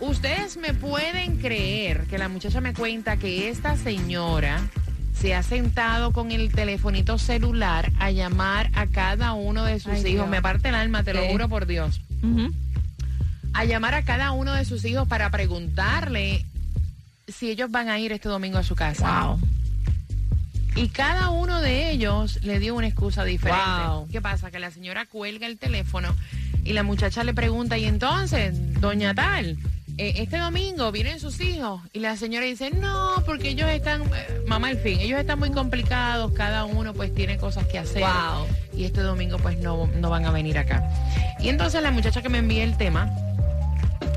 Ustedes 0.00 0.58
me 0.58 0.74
pueden 0.74 1.38
creer 1.38 2.06
que 2.06 2.18
la 2.18 2.28
muchacha 2.28 2.60
me 2.60 2.74
cuenta 2.74 3.16
que 3.16 3.48
esta 3.48 3.76
señora 3.76 4.60
se 5.14 5.34
ha 5.34 5.42
sentado 5.42 6.12
con 6.12 6.32
el 6.32 6.52
telefonito 6.52 7.18
celular 7.18 7.92
a 7.98 8.10
llamar 8.10 8.70
a 8.74 8.86
cada 8.86 9.32
uno 9.32 9.64
de 9.64 9.80
sus 9.80 9.92
Ay, 9.92 9.98
hijos. 10.00 10.10
Dios. 10.12 10.28
Me 10.28 10.42
parte 10.42 10.68
el 10.68 10.74
alma, 10.74 11.02
te 11.02 11.14
lo 11.14 11.24
juro 11.28 11.48
por 11.48 11.66
Dios. 11.66 12.00
A 13.52 13.64
llamar 13.64 13.94
a 13.94 14.04
cada 14.04 14.32
uno 14.32 14.52
de 14.52 14.64
sus 14.64 14.84
hijos 14.84 15.06
para 15.06 15.30
preguntarle 15.30 16.44
si 17.28 17.50
ellos 17.50 17.70
van 17.70 17.88
a 17.88 17.98
ir 17.98 18.12
este 18.12 18.28
domingo 18.28 18.58
a 18.58 18.62
su 18.62 18.74
casa. 18.74 19.26
Wow. 19.26 19.40
Y 20.76 20.88
cada 20.88 21.30
uno 21.30 21.60
de 21.60 21.90
ellos 21.92 22.40
le 22.42 22.58
dio 22.58 22.74
una 22.74 22.88
excusa 22.88 23.24
diferente. 23.24 23.86
Wow. 23.86 24.08
¿Qué 24.08 24.20
pasa? 24.20 24.50
Que 24.50 24.58
la 24.58 24.72
señora 24.72 25.06
cuelga 25.06 25.46
el 25.46 25.56
teléfono 25.56 26.14
y 26.64 26.72
la 26.72 26.82
muchacha 26.82 27.22
le 27.22 27.34
pregunta, 27.34 27.78
y 27.78 27.84
entonces, 27.84 28.80
doña 28.80 29.14
tal, 29.14 29.58
eh, 29.96 30.14
este 30.16 30.38
domingo 30.38 30.90
vienen 30.90 31.20
sus 31.20 31.40
hijos. 31.40 31.80
Y 31.92 32.00
la 32.00 32.16
señora 32.16 32.46
dice, 32.46 32.70
no, 32.70 33.22
porque 33.26 33.50
ellos 33.50 33.68
están, 33.70 34.02
eh, 34.02 34.42
mamá, 34.46 34.68
al 34.68 34.78
fin, 34.78 35.00
ellos 35.00 35.20
están 35.20 35.38
muy 35.38 35.50
complicados, 35.50 36.32
cada 36.32 36.64
uno 36.64 36.94
pues 36.94 37.14
tiene 37.14 37.38
cosas 37.38 37.66
que 37.66 37.78
hacer. 37.78 38.02
Wow. 38.02 38.46
Y 38.76 38.84
este 38.84 39.02
domingo 39.02 39.38
pues 39.38 39.58
no, 39.58 39.86
no 39.86 40.10
van 40.10 40.24
a 40.26 40.32
venir 40.32 40.58
acá. 40.58 40.82
Y 41.38 41.48
entonces 41.48 41.82
la 41.82 41.90
muchacha 41.90 42.22
que 42.22 42.28
me 42.28 42.38
envía 42.38 42.64
el 42.64 42.76
tema, 42.76 43.08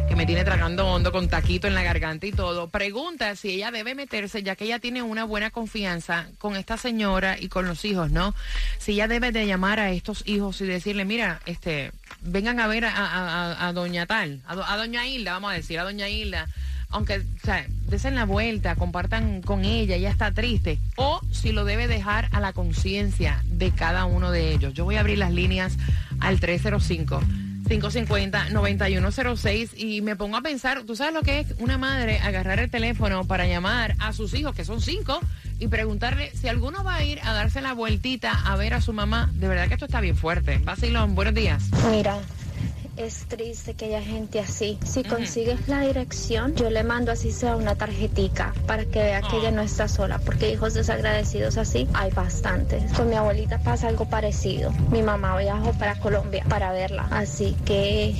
que 0.07 0.15
me 0.15 0.25
tiene 0.25 0.43
tragando 0.45 0.87
hondo 0.87 1.11
con 1.11 1.27
taquito 1.27 1.67
en 1.67 1.75
la 1.75 1.83
garganta 1.83 2.25
y 2.25 2.31
todo, 2.31 2.69
pregunta 2.69 3.35
si 3.35 3.49
ella 3.49 3.71
debe 3.71 3.93
meterse, 3.93 4.41
ya 4.41 4.55
que 4.55 4.63
ella 4.65 4.79
tiene 4.79 5.01
una 5.03 5.25
buena 5.25 5.49
confianza 5.51 6.27
con 6.37 6.55
esta 6.55 6.77
señora 6.77 7.37
y 7.39 7.49
con 7.49 7.67
los 7.67 7.83
hijos, 7.83 8.09
¿no? 8.11 8.33
Si 8.77 8.93
ella 8.93 9.07
debe 9.09 9.31
de 9.31 9.45
llamar 9.45 9.79
a 9.79 9.91
estos 9.91 10.23
hijos 10.25 10.61
y 10.61 10.65
decirle, 10.65 11.03
mira, 11.03 11.41
este, 11.45 11.91
vengan 12.21 12.59
a 12.61 12.67
ver 12.67 12.85
a, 12.85 13.71
doña 13.73 14.05
tal, 14.05 14.41
a, 14.47 14.55
do- 14.55 14.65
a 14.65 14.77
doña 14.77 15.05
Hilda, 15.05 15.33
vamos 15.33 15.51
a 15.51 15.55
decir, 15.55 15.77
a 15.79 15.83
doña 15.83 16.07
Hilda, 16.07 16.47
aunque, 16.89 17.17
o 17.19 17.51
desen 17.89 18.15
la 18.15 18.23
vuelta, 18.23 18.75
compartan 18.75 19.41
con 19.41 19.65
ella, 19.65 19.95
ella 19.97 20.09
está 20.09 20.31
triste, 20.31 20.79
o 20.95 21.19
si 21.31 21.51
lo 21.51 21.65
debe 21.65 21.89
dejar 21.89 22.29
a 22.31 22.39
la 22.39 22.53
conciencia 22.53 23.43
de 23.45 23.71
cada 23.71 24.05
uno 24.05 24.31
de 24.31 24.53
ellos. 24.53 24.73
Yo 24.73 24.85
voy 24.85 24.95
a 24.95 25.01
abrir 25.01 25.17
las 25.17 25.33
líneas 25.33 25.77
al 26.21 26.39
305. 26.39 27.21
550-9106 27.67 29.69
y 29.75 30.01
me 30.01 30.15
pongo 30.15 30.37
a 30.37 30.41
pensar, 30.41 30.83
¿tú 30.83 30.95
sabes 30.95 31.13
lo 31.13 31.21
que 31.21 31.39
es 31.39 31.47
una 31.59 31.77
madre 31.77 32.19
agarrar 32.19 32.59
el 32.59 32.69
teléfono 32.69 33.25
para 33.25 33.47
llamar 33.47 33.95
a 33.99 34.13
sus 34.13 34.33
hijos, 34.33 34.55
que 34.55 34.65
son 34.65 34.81
cinco, 34.81 35.19
y 35.59 35.67
preguntarle 35.67 36.31
si 36.35 36.47
alguno 36.47 36.83
va 36.83 36.95
a 36.95 37.03
ir 37.03 37.19
a 37.23 37.33
darse 37.33 37.61
la 37.61 37.73
vueltita 37.73 38.31
a 38.31 38.55
ver 38.55 38.73
a 38.73 38.81
su 38.81 38.93
mamá? 38.93 39.29
De 39.33 39.47
verdad 39.47 39.67
que 39.67 39.75
esto 39.75 39.85
está 39.85 40.01
bien 40.01 40.15
fuerte. 40.15 40.59
Basilón, 40.59 41.15
buenos 41.15 41.33
días. 41.33 41.63
Mira, 41.91 42.19
es 42.97 43.25
triste 43.27 43.75
que 43.75 43.85
haya 43.85 44.01
gente 44.01 44.39
así. 44.39 44.77
Si 44.83 45.03
consigues 45.03 45.67
la 45.67 45.81
dirección, 45.81 46.55
yo 46.55 46.69
le 46.69 46.83
mando 46.83 47.11
así 47.11 47.31
sea 47.31 47.55
una 47.55 47.75
tarjetica 47.75 48.53
para 48.65 48.85
que 48.85 48.99
vea 48.99 49.21
que 49.21 49.37
ella 49.37 49.51
no 49.51 49.61
está 49.61 49.87
sola, 49.87 50.19
porque 50.19 50.51
hijos 50.51 50.73
desagradecidos 50.73 51.57
así 51.57 51.87
hay 51.93 52.11
bastantes. 52.11 52.91
Con 52.93 53.09
mi 53.09 53.15
abuelita 53.15 53.59
pasa 53.59 53.87
algo 53.87 54.09
parecido. 54.09 54.71
Mi 54.91 55.01
mamá 55.01 55.37
viajó 55.37 55.73
para 55.73 55.99
Colombia 55.99 56.43
para 56.49 56.71
verla, 56.71 57.07
así 57.11 57.55
que 57.65 58.15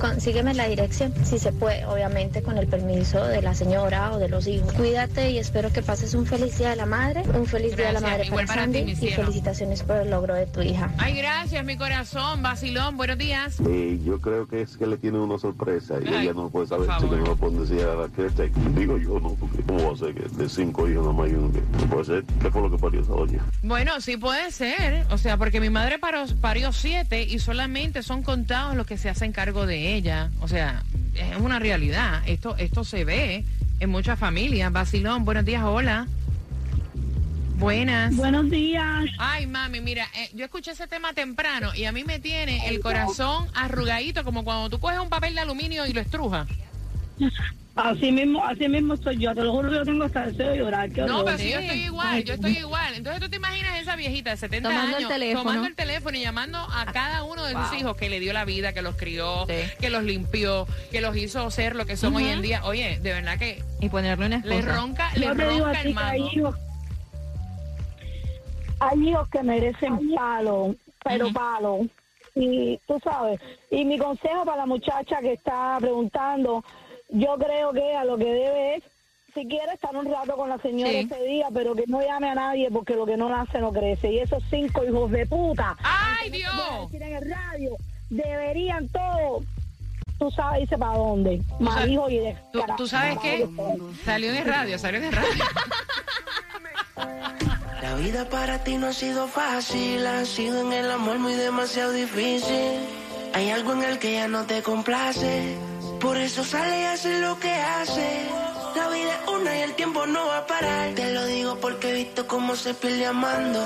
consígueme 0.00 0.54
la 0.54 0.68
dirección, 0.68 1.12
si 1.24 1.38
se 1.38 1.52
puede, 1.52 1.84
obviamente 1.84 2.42
con 2.42 2.58
el 2.58 2.66
permiso 2.66 3.24
de 3.24 3.42
la 3.42 3.54
señora 3.54 4.12
o 4.12 4.18
de 4.18 4.28
los 4.28 4.46
hijos. 4.46 4.72
Cuídate 4.72 5.30
y 5.30 5.38
espero 5.38 5.72
que 5.72 5.82
pases 5.82 6.14
un 6.14 6.26
feliz 6.26 6.58
día 6.58 6.70
de 6.70 6.76
la 6.76 6.86
madre, 6.86 7.22
un 7.34 7.46
feliz 7.46 7.76
día 7.76 7.88
de 7.88 7.92
la 7.94 8.00
madre 8.00 8.30
para 8.30 8.46
para 8.46 8.62
Sandy 8.62 8.78
y 8.78 9.08
felicitaciones 9.08 9.82
por 9.82 9.96
el 9.96 10.10
logro 10.10 10.34
de 10.34 10.46
tu 10.46 10.62
hija. 10.62 10.90
Ay, 10.98 11.16
gracias, 11.16 11.64
mi 11.64 11.76
corazón. 11.76 12.42
Basilón, 12.42 12.96
buenos 12.96 13.18
días. 13.18 13.58
Y 14.00 14.04
yo 14.04 14.20
creo 14.20 14.46
que 14.46 14.62
es 14.62 14.76
que 14.76 14.86
le 14.86 14.96
tiene 14.96 15.18
una 15.18 15.38
sorpresa 15.38 15.94
y 16.02 16.08
Ay, 16.08 16.24
ella 16.24 16.32
no 16.34 16.50
puede 16.50 16.66
saber 16.66 16.88
si 17.00 17.06
no 17.06 17.16
lo 17.16 17.36
pueden 17.36 17.60
decir 17.60 17.80
a 17.84 17.94
la 17.94 18.08
caretaker. 18.08 18.74
Digo 18.74 18.96
yo, 18.98 19.18
no, 19.20 19.34
porque 19.34 19.62
¿cómo 19.62 19.88
va 19.88 19.94
a 19.94 19.96
ser 19.96 20.14
que 20.14 20.28
de 20.28 20.48
cinco 20.48 20.88
hijos 20.88 21.04
nomás 21.04 21.26
hay 21.26 21.34
uno 21.34 21.52
que 21.52 21.60
no 21.60 21.90
puede 21.90 22.04
ser? 22.04 22.24
¿Qué 22.40 22.50
fue 22.50 22.62
lo 22.62 22.70
que 22.70 22.78
parió 22.78 23.00
esa 23.00 23.12
doña? 23.12 23.44
Bueno, 23.62 24.00
sí 24.00 24.16
puede 24.16 24.50
ser. 24.52 25.06
O 25.10 25.18
sea, 25.18 25.36
porque 25.36 25.60
mi 25.60 25.70
madre 25.70 25.98
paró- 25.98 26.26
parió 26.40 26.72
siete 26.72 27.22
y 27.24 27.38
solamente 27.38 28.02
son 28.02 28.22
contados 28.22 28.76
los 28.76 28.86
que 28.86 28.96
se 28.98 29.08
hacen 29.08 29.32
cargo 29.32 29.66
de 29.66 29.94
ella. 29.94 30.30
O 30.40 30.48
sea, 30.48 30.82
es 31.14 31.36
una 31.40 31.58
realidad. 31.58 32.22
Esto, 32.26 32.56
esto 32.56 32.84
se 32.84 33.04
ve 33.04 33.44
en 33.80 33.90
muchas 33.90 34.18
familias. 34.18 34.72
Basilón, 34.72 35.24
buenos 35.24 35.44
días, 35.44 35.62
hola. 35.64 36.06
Buenas. 37.58 38.14
Buenos 38.16 38.48
días. 38.50 39.04
Ay, 39.18 39.46
mami, 39.46 39.80
mira, 39.80 40.06
eh, 40.16 40.30
yo 40.32 40.44
escuché 40.44 40.70
ese 40.70 40.86
tema 40.86 41.12
temprano 41.12 41.74
y 41.74 41.84
a 41.86 41.92
mí 41.92 42.04
me 42.04 42.20
tiene 42.20 42.68
el 42.68 42.78
corazón 42.80 43.48
arrugadito 43.54 44.22
como 44.24 44.44
cuando 44.44 44.70
tú 44.70 44.78
coges 44.78 44.98
un 45.00 45.08
papel 45.08 45.34
de 45.34 45.40
aluminio 45.40 45.84
y 45.86 45.92
lo 45.92 46.00
estrujas. 46.00 46.46
Así 47.74 48.12
mismo, 48.12 48.44
así 48.44 48.68
mismo 48.68 48.96
soy 48.96 49.18
yo. 49.18 49.34
Te 49.34 49.42
lo 49.42 49.52
juro 49.52 49.70
que 49.70 49.76
yo 49.76 49.84
tengo 49.84 50.04
hasta 50.04 50.26
deseo 50.26 50.50
de 50.50 50.58
llorar. 50.58 50.90
Qué 50.90 51.00
No, 51.02 51.18
horror. 51.20 51.24
pero 51.26 51.38
si 51.38 51.50
yo 51.50 51.58
estoy 51.58 51.82
igual, 51.82 52.24
yo 52.24 52.34
estoy 52.34 52.58
igual. 52.58 52.94
Entonces 52.94 53.20
tú 53.22 53.28
te 53.28 53.36
imaginas 53.36 53.78
esa 53.80 53.96
viejita 53.96 54.30
de 54.30 54.36
70 54.36 54.68
Tomando 54.68 54.88
el 54.90 54.96
años 54.96 55.08
teléfono. 55.10 55.42
tomando 55.44 55.66
el 55.68 55.74
teléfono 55.74 56.16
y 56.16 56.20
llamando 56.22 56.58
a 56.58 56.86
cada 56.92 57.24
uno 57.24 57.44
de 57.44 57.54
sus 57.54 57.72
hijos 57.78 57.96
que 57.96 58.08
le 58.08 58.20
dio 58.20 58.32
la 58.32 58.44
vida, 58.44 58.72
que 58.72 58.82
los 58.82 58.94
crió, 58.96 59.46
Sí. 59.48 59.54
que 59.80 59.90
los 59.90 60.04
limpió, 60.04 60.66
que 60.92 61.00
los 61.00 61.16
hizo 61.16 61.50
ser 61.50 61.74
lo 61.74 61.86
que 61.86 61.96
son 61.96 62.14
hoy 62.14 62.28
en 62.28 62.40
día. 62.40 62.64
Oye, 62.64 62.98
de 63.02 63.12
verdad 63.12 63.36
que 63.38 63.62
Y 63.80 63.88
ponerle 63.88 64.26
una 64.26 64.38
le 64.44 64.62
ronca, 64.62 65.10
le 65.16 65.26
Yo 65.26 65.34
ronca 65.34 65.82
el 65.82 65.94
mango. 65.94 66.56
Hijos, 68.78 68.92
hay 68.92 69.08
hijos 69.08 69.28
que 69.28 69.42
merecen 69.42 70.14
palo, 70.14 70.74
pero 71.04 71.32
palo. 71.32 71.80
Y 72.34 72.78
tú 72.86 73.00
sabes, 73.02 73.40
y 73.70 73.84
mi 73.84 73.98
consejo 73.98 74.44
para 74.44 74.58
la 74.58 74.66
muchacha 74.66 75.18
que 75.20 75.32
está 75.32 75.76
preguntando, 75.80 76.62
yo 77.08 77.36
creo 77.38 77.72
que 77.72 77.96
a 77.96 78.04
lo 78.04 78.16
que 78.16 78.24
debe 78.26 78.76
es 78.76 78.84
si 79.34 79.46
quiere 79.46 79.72
estar 79.74 79.94
un 79.96 80.06
rato 80.06 80.36
con 80.36 80.48
la 80.48 80.58
señora 80.58 80.90
Sí. 80.90 80.98
ese 81.10 81.22
día, 81.24 81.48
pero 81.52 81.74
que 81.74 81.84
no 81.86 82.00
llame 82.00 82.30
a 82.30 82.34
nadie 82.34 82.70
porque 82.70 82.94
lo 82.94 83.06
que 83.06 83.16
no 83.16 83.28
nace 83.28 83.58
no 83.60 83.72
crece. 83.72 84.12
Y 84.12 84.18
esos 84.20 84.42
cinco 84.50 84.84
hijos 84.84 85.10
de 85.10 85.26
puta, 85.26 85.76
¡Ay, 85.82 86.30
Dios! 86.30 86.52
decir 86.90 87.02
en 87.02 87.14
el 87.16 87.30
radio, 87.30 87.76
deberían 88.10 88.88
todos, 88.88 89.42
tú 90.18 90.30
sabes, 90.30 90.62
irse 90.62 90.78
para 90.78 90.96
dónde. 90.98 91.40
Marido 91.60 92.08
y 92.08 92.18
de 92.18 92.36
¿Tú, 92.52 92.62
tú 92.76 92.86
sabes 92.88 93.18
qué? 93.20 93.46
Salió 94.04 94.30
en 94.30 94.36
el 94.38 94.44
radio, 94.46 94.78
salió 94.78 94.98
en 94.98 95.04
el 95.06 95.12
radio. 95.12 95.44
La 97.82 97.94
vida 97.94 98.28
para 98.28 98.64
ti 98.64 98.76
no 98.76 98.88
ha 98.88 98.92
sido 98.92 99.28
fácil, 99.28 100.04
ha 100.04 100.24
sido 100.24 100.62
en 100.62 100.72
el 100.72 100.90
amor 100.90 101.20
muy 101.20 101.34
demasiado 101.34 101.92
difícil. 101.92 102.80
Hay 103.34 103.50
algo 103.50 103.72
en 103.72 103.84
el 103.84 104.00
que 104.00 104.14
ya 104.14 104.26
no 104.26 104.44
te 104.46 104.62
complace, 104.62 105.56
por 106.00 106.16
eso 106.16 106.42
sale 106.42 106.80
y 106.80 106.84
hace 106.84 107.20
lo 107.20 107.38
que 107.38 107.52
hace. 107.52 108.26
La 108.74 108.88
vida 108.88 109.14
es 109.22 109.28
una 109.28 109.56
y 109.56 109.60
el 109.60 109.74
tiempo 109.74 110.06
no 110.06 110.26
va 110.26 110.38
a 110.38 110.46
parar. 110.46 110.94
Te 110.96 111.12
lo 111.12 111.24
digo 111.26 111.58
porque 111.60 111.90
he 111.90 111.94
visto 111.94 112.26
cómo 112.26 112.56
se 112.56 112.74
pierde 112.74 113.06
amando. 113.06 113.60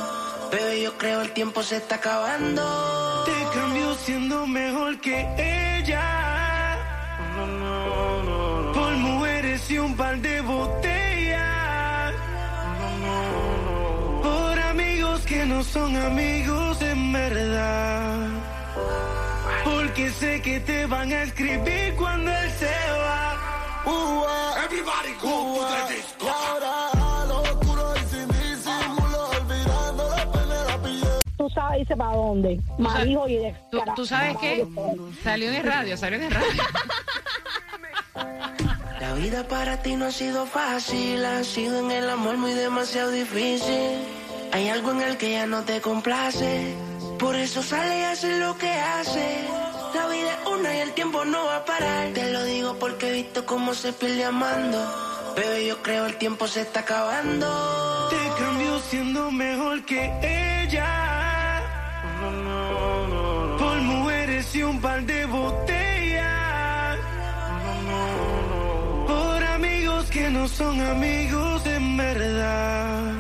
Bebé, 0.51 0.83
yo 0.83 0.99
creo 0.99 1.23
el 1.23 1.33
tiempo 1.33 1.63
se 1.63 1.77
está 1.79 1.95
acabando. 1.95 3.25
Te 3.25 3.59
cambio 3.59 3.95
siendo 3.95 4.47
mejor 4.47 5.01
que 5.01 5.21
ella. 5.79 6.79
Por 8.75 8.93
mujeres 8.97 9.71
y 9.71 9.79
un 9.79 9.97
par 9.97 10.19
de 10.19 10.41
botellas. 10.43 10.92
Que 15.33 15.47
no 15.47 15.65
son 15.65 15.97
amigos 15.97 16.83
en 16.83 17.13
verdad. 17.13 18.29
Porque 19.65 20.11
sé 20.11 20.43
que 20.43 20.61
te 20.61 20.85
van 20.87 21.11
a 21.11 21.23
escribir 21.23 21.95
cuando 21.97 22.31
él 22.31 22.51
se 22.59 22.75
va. 23.05 23.39
Everybody 24.65 25.13
go 25.21 25.35
to 25.57 25.67
the 25.75 25.95
disco. 25.95 26.27
Tú 31.39 31.51
sabes, 31.51 31.81
irse 31.81 31.97
para 31.97 32.17
dónde. 32.17 32.61
Marido 32.79 33.29
y 33.29 33.37
de 33.37 33.55
¿Tú, 33.71 33.81
tú 33.97 34.07
sabes 34.07 34.37
qué? 34.41 34.67
Salió 35.25 35.49
en 35.49 35.55
el 35.57 35.63
radio, 35.65 35.97
salió 35.97 36.19
en 36.19 36.25
el 36.25 36.31
radio. 36.31 36.63
La 39.01 39.15
vida 39.15 39.49
para 39.49 39.83
ti 39.83 39.97
no 39.97 40.07
ha 40.07 40.13
sido 40.13 40.47
fácil, 40.47 41.25
ha 41.25 41.43
sido 41.43 41.81
en 41.81 41.91
el 41.91 42.09
amor 42.11 42.37
muy 42.37 42.53
demasiado 42.53 43.11
difícil. 43.11 44.22
Hay 44.53 44.69
algo 44.69 44.91
en 44.93 45.01
el 45.01 45.17
que 45.17 45.33
ya 45.33 45.47
no 45.47 45.63
te 45.63 45.81
complace, 45.81 46.75
por 47.19 47.35
eso 47.37 47.63
sale 47.63 48.01
y 48.01 48.03
hace 48.03 48.39
lo 48.39 48.57
que 48.59 48.71
hace. 48.71 49.49
La 49.95 50.07
vida 50.09 50.33
es 50.33 50.47
una 50.47 50.77
y 50.77 50.81
el 50.81 50.93
tiempo 50.93 51.25
no 51.25 51.47
va 51.47 51.57
a 51.57 51.65
parar. 51.65 52.09
Te 52.13 52.31
lo 52.31 52.45
digo 52.45 52.77
porque 52.79 53.09
he 53.09 53.13
visto 53.13 53.47
cómo 53.47 53.73
se 53.73 53.95
pierde 53.95 54.27
amando. 54.27 54.79
Bebé, 55.35 55.67
yo 55.67 55.83
creo 55.83 56.05
el 56.05 56.17
tiempo 56.17 56.47
se 56.47 56.61
está 56.61 56.81
acabando. 56.81 58.09
Te 58.11 58.43
cambio 58.43 58.79
siendo 58.91 59.31
mejor 59.31 59.87
que 59.87 60.01
ella. 60.63 61.63
Por 63.59 63.77
mujeres 63.81 64.55
y 64.55 64.63
un 64.63 64.81
par 64.83 65.03
de 65.05 65.25
botellas. 65.25 66.99
Por 69.07 69.45
amigos 69.45 70.11
que 70.11 70.29
no 70.29 70.47
son 70.47 70.79
amigos 70.81 71.65
en 71.65 71.97
verdad. 71.97 73.13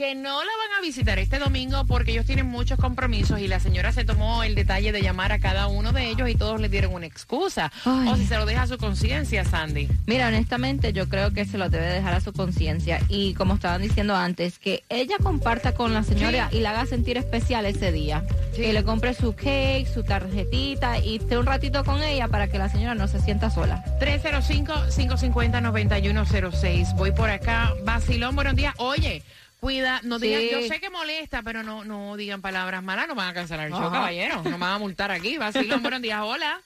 Que 0.00 0.14
no 0.14 0.42
la 0.42 0.46
van 0.46 0.78
a 0.78 0.80
visitar 0.80 1.18
este 1.18 1.38
domingo 1.38 1.84
porque 1.84 2.12
ellos 2.12 2.24
tienen 2.24 2.46
muchos 2.46 2.78
compromisos 2.78 3.38
y 3.38 3.48
la 3.48 3.60
señora 3.60 3.92
se 3.92 4.06
tomó 4.06 4.42
el 4.42 4.54
detalle 4.54 4.92
de 4.92 5.02
llamar 5.02 5.30
a 5.30 5.40
cada 5.40 5.66
uno 5.66 5.92
de 5.92 6.08
ellos 6.08 6.30
y 6.30 6.34
todos 6.34 6.58
le 6.58 6.70
dieron 6.70 6.94
una 6.94 7.04
excusa. 7.04 7.70
Ay. 7.84 8.08
O 8.08 8.16
si 8.16 8.24
se 8.24 8.38
lo 8.38 8.46
deja 8.46 8.62
a 8.62 8.66
su 8.66 8.78
conciencia, 8.78 9.44
Sandy. 9.44 9.90
Mira, 10.06 10.28
honestamente 10.28 10.94
yo 10.94 11.10
creo 11.10 11.34
que 11.34 11.44
se 11.44 11.58
lo 11.58 11.68
debe 11.68 11.84
dejar 11.84 12.14
a 12.14 12.22
su 12.22 12.32
conciencia 12.32 13.02
y 13.10 13.34
como 13.34 13.56
estaban 13.56 13.82
diciendo 13.82 14.16
antes, 14.16 14.58
que 14.58 14.84
ella 14.88 15.16
comparta 15.22 15.74
con 15.74 15.92
la 15.92 16.02
señora 16.02 16.48
y 16.50 16.60
la 16.60 16.70
haga 16.70 16.86
sentir 16.86 17.18
especial 17.18 17.66
ese 17.66 17.92
día. 17.92 18.24
Sí. 18.54 18.62
Que 18.62 18.72
le 18.72 18.82
compre 18.84 19.12
su 19.12 19.34
cake, 19.34 19.86
su 19.86 20.02
tarjetita 20.02 20.98
y 21.00 21.16
esté 21.16 21.36
un 21.36 21.44
ratito 21.44 21.84
con 21.84 22.02
ella 22.02 22.26
para 22.28 22.48
que 22.48 22.56
la 22.56 22.70
señora 22.70 22.94
no 22.94 23.06
se 23.06 23.20
sienta 23.20 23.50
sola. 23.50 23.84
305-550-9106. 24.00 26.96
Voy 26.96 27.12
por 27.12 27.28
acá. 27.28 27.74
Basilón, 27.84 28.34
buenos 28.34 28.56
días. 28.56 28.72
Oye, 28.78 29.22
cuida, 29.60 30.00
no 30.02 30.18
Sí. 30.18 30.26
digan, 30.28 30.60
yo 30.62 30.68
sé 30.68 30.80
que 30.80 30.90
molesta, 30.90 31.42
pero 31.42 31.62
no, 31.62 31.84
no 31.84 32.16
digan 32.16 32.40
palabras 32.40 32.82
malas, 32.82 33.06
no 33.08 33.14
van 33.14 33.28
a 33.28 33.34
cancelar 33.34 33.66
el 33.66 33.72
show, 33.72 33.82
Ajá. 33.82 33.92
caballero. 33.92 34.36
No 34.42 34.50
me 34.52 34.58
van 34.58 34.72
a 34.72 34.78
multar 34.78 35.10
aquí. 35.10 35.36
Basilón, 35.38 35.82
buenos 35.82 36.02
días. 36.02 36.20
Hola. 36.22 36.60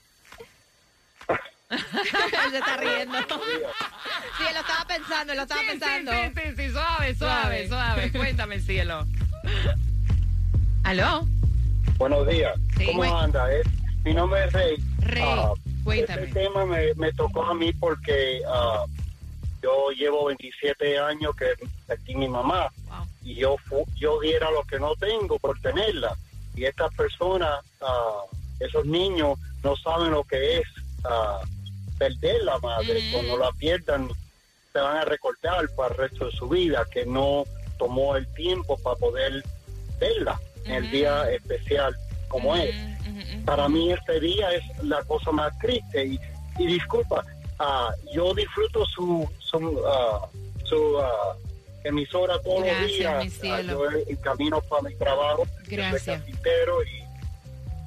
Él 1.69 1.79
se 2.51 2.57
está 2.57 2.77
riendo. 2.79 3.17
Sí, 3.17 4.43
él 4.47 4.53
lo 4.53 4.59
estaba 4.61 4.85
pensando, 4.87 5.33
él 5.33 5.37
lo 5.37 5.43
estaba 5.43 5.61
Sí, 5.61 5.67
sí, 5.71 5.77
pensando. 5.79 6.11
Sí, 6.11 6.19
sí, 6.35 6.53
sí, 6.57 6.71
suave, 6.71 7.15
suave, 7.15 7.67
Suave. 7.67 7.67
suave. 7.67 8.11
Cuéntame, 8.13 8.59
cielo. 8.59 9.05
¿Aló? 10.83 11.27
Buenos 11.97 12.27
días. 12.27 12.53
Sí. 12.77 12.85
¿Cómo 12.87 13.03
anda? 13.19 13.51
Es- 13.53 13.67
mi 14.03 14.13
nombre 14.13 14.45
es 14.45 14.53
Rey. 14.53 14.75
Rey, 14.99 15.23
Ah, 15.25 15.51
cuéntame. 15.83 16.27
Este 16.27 16.39
tema 16.41 16.65
me, 16.65 16.93
me 16.93 17.11
tocó 17.13 17.43
a 17.43 17.55
mí 17.55 17.73
porque 17.73 18.39
ah, 18.47 18.85
yo 19.65 19.89
llevo 19.91 20.25
27 20.25 20.99
años 20.99 21.35
que 21.35 21.47
aquí 21.93 22.15
mi 22.15 22.27
mamá 22.27 22.69
Wow. 22.87 23.05
y 23.23 23.35
yo 23.35 23.55
fu- 23.67 23.87
yo 23.95 24.19
diera 24.21 24.49
lo 24.51 24.63
que 24.63 24.79
no 24.79 24.95
tengo 24.95 25.39
por 25.39 25.59
tenerla. 25.61 26.15
Y 26.55 26.65
estas 26.65 26.93
personas, 26.95 27.53
ah, 27.81 28.21
esos 28.59 28.85
niños, 28.85 29.37
no 29.63 29.75
saben 29.75 30.11
lo 30.11 30.23
que 30.23 30.57
es 30.59 30.67
ah, 31.03 31.39
perder 31.97 32.43
la 32.43 32.57
madre. 32.59 32.99
Cuando 33.11 33.37
la 33.37 33.51
pierdan, 33.53 34.09
se 34.71 34.79
van 34.79 34.97
a 34.97 35.05
recordar 35.05 35.67
para 35.75 35.89
el 35.93 35.97
resto 36.03 36.25
de 36.27 36.31
su 36.31 36.47
vida 36.49 36.85
que 36.93 37.05
no 37.05 37.43
tomó 37.77 38.15
el 38.15 38.25
tiempo 38.35 38.77
para 38.83 38.95
poder 38.97 39.43
verla 39.99 40.39
en 40.65 40.71
el 40.75 40.91
día 40.91 41.29
especial 41.31 41.95
como 42.27 42.55
es. 42.55 42.75
Para 43.45 43.67
mí 43.69 43.91
este 43.91 44.19
día 44.19 44.51
es 44.53 44.63
la 44.83 45.01
cosa 45.03 45.31
más 45.31 45.57
triste 45.59 46.05
y, 46.05 46.19
y 46.57 46.65
disculpa, 46.67 47.23
ah, 47.59 47.91
yo 48.13 48.33
disfruto 48.33 48.85
su 48.85 49.27
su, 49.59 49.81
ah, 49.87 50.29
su 50.63 50.99
ah, 50.99 51.35
emisora 51.83 52.41
todos 52.41 52.63
Gracias, 52.63 53.25
los 53.25 53.41
días. 53.41 53.59
Ah, 53.59 53.61
yo 53.61 53.91
en 54.07 54.15
camino 54.17 54.61
para 54.61 54.81
mi 54.83 54.95
trabajo, 54.95 55.45
yo 55.45 55.65
soy 55.65 55.75
Gracias. 55.77 56.17
carpintero 56.19 56.83
y 56.83 57.05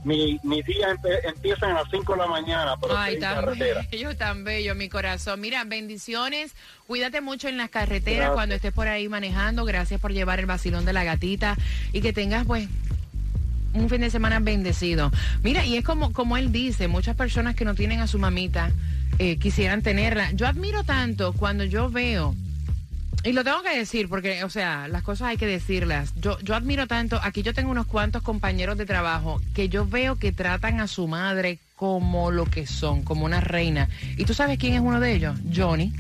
mi, 0.05 0.39
mis 0.43 0.65
días 0.65 0.97
empiezan 1.25 1.73
a 1.73 1.83
las 1.83 1.91
5 1.91 2.13
de 2.13 2.19
la 2.19 2.27
mañana, 2.27 2.77
pero 2.81 2.97
Ay, 2.97 3.19
tan 3.19 3.45
carretera. 3.45 3.87
bello, 3.91 4.17
tan 4.17 4.45
bello, 4.45 4.75
mi 4.75 4.89
corazón. 4.89 5.41
Mira, 5.41 5.65
bendiciones. 5.65 6.55
Cuídate 6.87 7.21
mucho 7.21 7.49
en 7.49 7.57
las 7.57 7.69
carreteras 7.69 8.19
Gracias. 8.19 8.35
cuando 8.35 8.55
estés 8.55 8.73
por 8.73 8.89
ahí 8.89 9.09
manejando. 9.09 9.65
Gracias 9.65 10.01
por 10.01 10.13
llevar 10.13 10.39
el 10.39 10.47
vacilón 10.47 10.85
de 10.85 10.93
la 10.93 11.05
gatita 11.05 11.57
y 11.93 12.01
que 12.01 12.13
tengas, 12.13 12.47
pues, 12.47 12.69
un 13.75 13.91
fin 13.91 14.01
de 14.01 14.11
semana 14.11 14.39
bendecido. 14.41 15.11
Mira, 15.43 15.65
y 15.67 15.77
es 15.77 15.85
como, 15.85 16.13
como 16.13 16.37
él 16.37 16.53
dice, 16.53 16.89
muchas 16.89 17.17
personas 17.17 17.55
que 17.55 17.65
no 17.65 17.75
tienen 17.75 18.01
a 18.01 18.07
su 18.07 18.19
mamita 18.19 18.71
eh, 19.19 19.37
quisieran 19.39 19.83
tenerla. 19.83 20.31
Yo 20.33 20.47
admiro 20.47 20.85
tanto 20.85 21.33
cuando 21.33 21.65
yo 21.65 21.91
veo 21.91 22.35
y 23.25 23.33
lo 23.33 23.43
tengo 23.43 23.63
que 23.63 23.77
decir 23.77 24.09
porque, 24.09 24.45
o 24.45 24.51
sea, 24.51 24.87
las 24.89 25.03
cosas 25.03 25.29
hay 25.29 25.37
que 25.37 25.47
decirlas. 25.47 26.15
Yo, 26.21 26.39
yo 26.41 26.55
admiro 26.55 26.87
tanto, 26.87 27.19
aquí 27.23 27.43
yo 27.43 27.53
tengo 27.53 27.71
unos 27.71 27.87
cuantos 27.87 28.23
compañeros 28.23 28.79
de 28.79 28.87
trabajo 28.87 29.41
que 29.55 29.69
yo 29.69 29.87
veo 29.87 30.17
que 30.17 30.31
tratan 30.33 30.81
a 30.81 30.87
su 30.87 31.09
madre 31.09 31.59
como 31.75 32.31
lo 32.31 32.45
que 32.47 32.67
son, 32.67 33.03
como 33.03 33.25
una 33.25 33.41
reina. 33.41 33.89
¿Y 34.17 34.25
tú 34.25 34.35
sabes 34.35 34.59
quién 34.59 34.75
es 34.75 34.81
uno 34.81 35.01
de 35.01 35.15
ellos? 35.15 35.37
Johnny. 35.55 35.93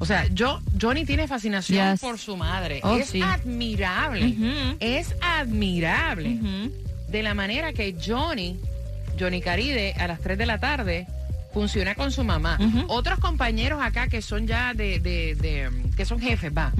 O 0.00 0.06
sea, 0.06 0.26
yo, 0.28 0.60
Johnny 0.80 1.04
tiene 1.04 1.28
fascinación 1.28 1.92
Yes. 1.92 2.00
por 2.00 2.18
su 2.18 2.36
madre. 2.36 2.80
Oh, 2.82 2.96
es 2.96 3.10
sí. 3.10 3.20
admirable. 3.22 4.34
Es 4.80 5.14
admirable. 5.20 6.38
De 7.08 7.22
la 7.22 7.34
manera 7.34 7.72
que 7.72 7.94
Johnny, 8.04 8.58
Johnny 9.18 9.40
Caride, 9.40 9.92
a 9.94 10.06
las 10.08 10.20
3 10.20 10.38
de 10.38 10.46
la 10.46 10.58
tarde, 10.58 11.06
funciona 11.52 11.94
con 11.94 12.10
su 12.12 12.22
mamá. 12.24 12.58
Otros 12.88 13.18
compañeros 13.18 13.80
acá 13.82 14.08
que 14.08 14.22
son 14.22 14.46
ya 14.46 14.72
de, 14.74 15.00
de- 15.00 15.34
de- 15.34 15.70
que 15.96 16.04
son 16.04 16.20
jefes, 16.20 16.52
va. 16.56 16.72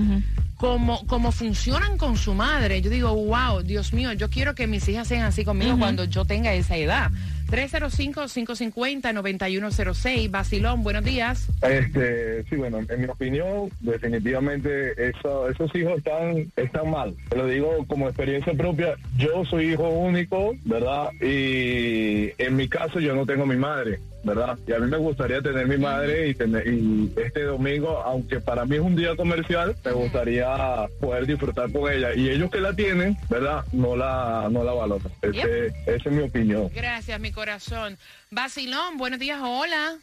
Como, 0.56 1.06
como 1.06 1.32
funcionan 1.32 1.96
con 1.96 2.18
su 2.18 2.34
madre, 2.34 2.82
yo 2.82 2.90
digo, 2.90 3.14
wow, 3.14 3.62
Dios 3.62 3.94
mío, 3.94 4.12
yo 4.12 4.28
quiero 4.28 4.54
que 4.54 4.66
mis 4.66 4.86
hijas 4.90 5.08
sean 5.08 5.22
así 5.22 5.42
conmigo 5.42 5.78
cuando 5.78 6.04
yo 6.04 6.26
tenga 6.26 6.52
esa 6.52 6.76
edad. 6.76 7.10
305-550-9106, 7.50 10.30
Basilón, 10.30 10.82
buenos 10.82 11.04
días. 11.04 11.48
Este, 11.62 12.44
sí, 12.44 12.56
bueno, 12.56 12.78
en 12.88 13.00
mi 13.00 13.06
opinión, 13.06 13.70
definitivamente 13.80 15.08
eso- 15.10 15.48
esos 15.48 15.74
hijos 15.74 15.98
están, 15.98 16.50
están 16.56 16.90
mal. 16.90 17.14
Te 17.28 17.36
lo 17.36 17.46
digo 17.46 17.84
como 17.86 18.08
experiencia 18.08 18.52
propia. 18.54 18.94
Yo 19.16 19.44
soy 19.46 19.72
hijo 19.72 19.88
único, 19.88 20.54
¿verdad? 20.64 21.10
Y 21.20 22.30
en 22.38 22.56
mi 22.56 22.68
caso 22.68 23.00
yo 23.00 23.14
no 23.14 23.26
tengo 23.26 23.46
mi 23.46 23.56
madre. 23.56 24.00
¿Verdad? 24.22 24.58
Y 24.66 24.72
a 24.72 24.78
mí 24.78 24.86
me 24.86 24.96
gustaría 24.98 25.40
tener 25.40 25.66
mi 25.66 25.76
madre 25.78 26.28
y, 26.28 26.34
tener, 26.34 26.66
y 26.66 27.12
este 27.16 27.44
domingo, 27.44 27.98
aunque 28.04 28.40
para 28.40 28.64
mí 28.64 28.76
es 28.76 28.82
un 28.82 28.96
día 28.96 29.16
comercial, 29.16 29.76
me 29.84 29.92
gustaría 29.92 30.86
poder 31.00 31.26
disfrutar 31.26 31.70
con 31.72 31.90
ella. 31.92 32.14
Y 32.14 32.28
ellos 32.30 32.50
que 32.50 32.60
la 32.60 32.74
tienen, 32.74 33.16
¿verdad? 33.28 33.64
No 33.72 33.96
la, 33.96 34.48
no 34.50 34.62
la 34.64 34.72
valoran. 34.72 35.10
Ese- 35.22 35.68
esa 35.86 36.08
es 36.08 36.12
mi 36.14 36.22
opinión. 36.22 36.70
Gracias, 36.74 37.18
mi 37.20 37.32
corazón. 37.32 37.96
Basilón, 38.30 38.96
buenos 38.98 39.18
días, 39.18 39.40
hola. 39.42 39.96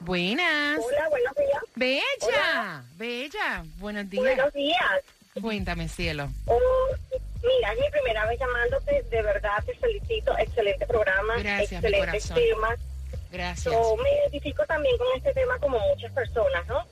Buenas. 0.00 0.78
Hola, 0.78 1.08
buenos 1.10 1.34
días. 1.36 1.62
Bella, 1.76 2.82
bella, 2.96 3.64
buenos 3.78 4.10
días. 4.10 4.24
Buenos 4.24 4.52
días. 4.52 4.90
Cuéntame, 5.40 5.88
cielo. 5.88 6.28
Oh, 6.46 6.58
mira, 7.42 7.72
es 7.72 7.80
mi 7.80 7.90
primera 7.90 8.26
vez 8.26 8.38
llamándote. 8.38 9.02
De 9.02 9.22
verdad 9.22 9.62
te 9.64 9.74
felicito. 9.74 10.36
Excelente 10.38 10.86
programa. 10.86 11.36
Gracias, 11.38 11.72
excelentes 11.72 12.28
temas. 12.28 12.78
Gracias. 13.30 13.72
Yo 13.72 13.96
me 13.96 14.12
identifico 14.14 14.64
también 14.66 14.96
con 14.98 15.06
este 15.16 15.32
tema 15.32 15.58
como 15.58 15.78
muchas 15.78 16.12
personas, 16.12 16.66
¿no? 16.66 16.86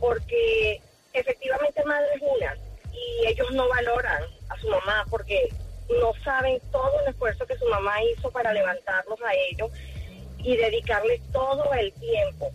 Porque 0.00 0.80
efectivamente 1.12 1.84
madre 1.84 2.08
es 2.16 2.22
una 2.22 2.56
y 2.92 3.26
ellos 3.26 3.50
no 3.52 3.68
valoran 3.68 4.22
a 4.48 4.58
su 4.58 4.68
mamá 4.68 5.04
porque 5.10 5.48
no 6.00 6.12
saben 6.24 6.60
todo 6.70 7.00
el 7.00 7.08
esfuerzo 7.08 7.46
que 7.46 7.58
su 7.58 7.66
mamá 7.66 8.02
hizo 8.04 8.30
para 8.30 8.52
levantarlos 8.52 9.20
a 9.22 9.34
ellos 9.50 9.70
y 10.38 10.56
dedicarles 10.56 11.20
todo 11.32 11.72
el 11.74 11.92
tiempo. 11.94 12.50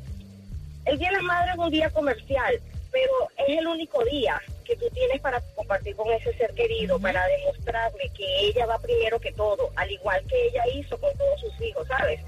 El 0.86 0.98
Día 0.98 1.10
de 1.10 1.16
las 1.16 1.24
Madres 1.24 1.54
es 1.54 1.60
un 1.60 1.70
día 1.70 1.90
comercial, 1.90 2.60
pero 2.92 3.30
es 3.38 3.60
el 3.60 3.68
único 3.68 4.04
día 4.06 4.42
que 4.68 4.76
tú 4.76 4.90
tienes 4.90 5.22
para 5.22 5.42
compartir 5.56 5.96
con 5.96 6.12
ese 6.12 6.34
ser 6.34 6.54
querido, 6.54 7.00
para 7.00 7.26
demostrarle 7.26 8.12
que 8.16 8.48
ella 8.48 8.66
va 8.66 8.78
primero 8.80 9.20
que 9.20 9.32
todo, 9.32 9.72
al 9.76 9.90
igual 9.90 10.22
que 10.28 10.48
ella 10.48 10.64
hizo 10.74 11.00
con 11.00 11.16
todos 11.18 11.40
sus 11.40 11.62
hijos, 11.62 11.88
¿sabes? 11.88 12.20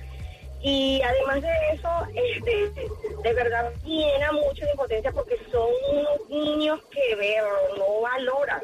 Y 0.61 1.01
además 1.01 1.41
de 1.41 1.51
eso, 1.73 1.89
este, 2.15 2.71
de 3.23 3.33
verdad 3.33 3.71
llena 3.83 4.31
mucho 4.31 4.65
de 4.65 4.71
impotencia 4.71 5.11
porque 5.11 5.37
son 5.51 5.69
unos 5.91 6.29
niños 6.29 6.79
que 6.91 7.15
ver, 7.15 7.43
no 7.77 8.01
valoran. 8.01 8.61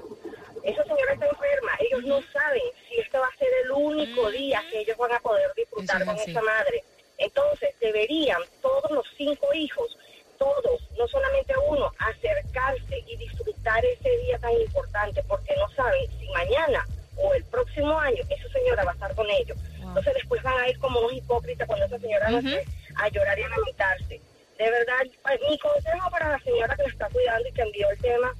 Esa 0.64 0.84
señora 0.84 1.14
está 1.14 1.28
enferma, 1.28 1.72
ellos 1.80 2.04
no 2.06 2.22
saben 2.34 2.64
si 2.90 3.00
este 3.00 3.18
va 3.18 3.28
a 3.28 3.38
ser 3.38 3.48
el 3.66 3.72
único 3.72 4.32
día 4.32 4.64
que 4.72 4.80
ellos 4.80 4.98
van 4.98 5.14
a 5.14 5.20
poder 5.20 5.52
disfrutar 5.56 6.02
es 6.02 6.08
con 6.08 6.16
esa 6.18 6.42
madre. 6.42 6.84
Entonces 7.18 7.76
deberían 7.80 8.42
todos 8.62 8.90
los 8.92 9.06
cinco 9.18 9.54
hijos, 9.54 9.98
todos, 10.38 10.82
no 10.98 11.08
solamente 11.08 11.54
uno, 11.70 11.92
acercarse 12.00 13.04
y 13.08 13.18
disfrutar 13.18 13.84
ese 13.86 14.10
día 14.18 14.38
tan 14.40 14.54
importante 14.54 15.24
porque 15.28 15.56
no 15.58 15.70
saben 15.72 16.10
si 16.20 16.28
mañana 16.30 16.86
o 17.18 17.34
el 17.34 17.44
próximo 17.46 17.98
año 18.00 18.22
esa 18.30 18.50
señora 18.50 18.84
va 18.84 18.92
a 18.92 18.94
estar 18.94 19.16
con 19.16 19.30
ellos. 19.30 19.58
Entonces 19.80 20.14
después 20.16 20.42
van 20.44 20.60
a 20.60 20.70
ir 20.70 20.78
como 20.80 21.00
unos 21.00 21.14
hipócritas 21.14 21.68
cuando 21.68 21.86
esa 21.86 22.00
señora 22.00 22.30
no 22.30 22.40
esté 22.40 22.66
a 22.96 23.10
llorar 23.10 23.40
y 23.40 23.44
a 23.44 23.50
lamentarse. 23.50 24.22
De 24.58 24.72
verdad, 24.72 25.06
pues, 25.24 25.40
mi 25.50 25.58
consejo 25.60 26.10
para 26.12 26.30
la 26.30 26.40
señora 26.40 26.76
que 26.76 26.84
la 26.84 26.90
está 26.90 27.10
cuidando 27.10 27.48
y 27.48 27.52
que 27.52 27.62
envió 27.62 27.90
el 27.90 27.98
tema, 28.00 28.34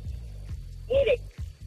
mire, 0.88 1.20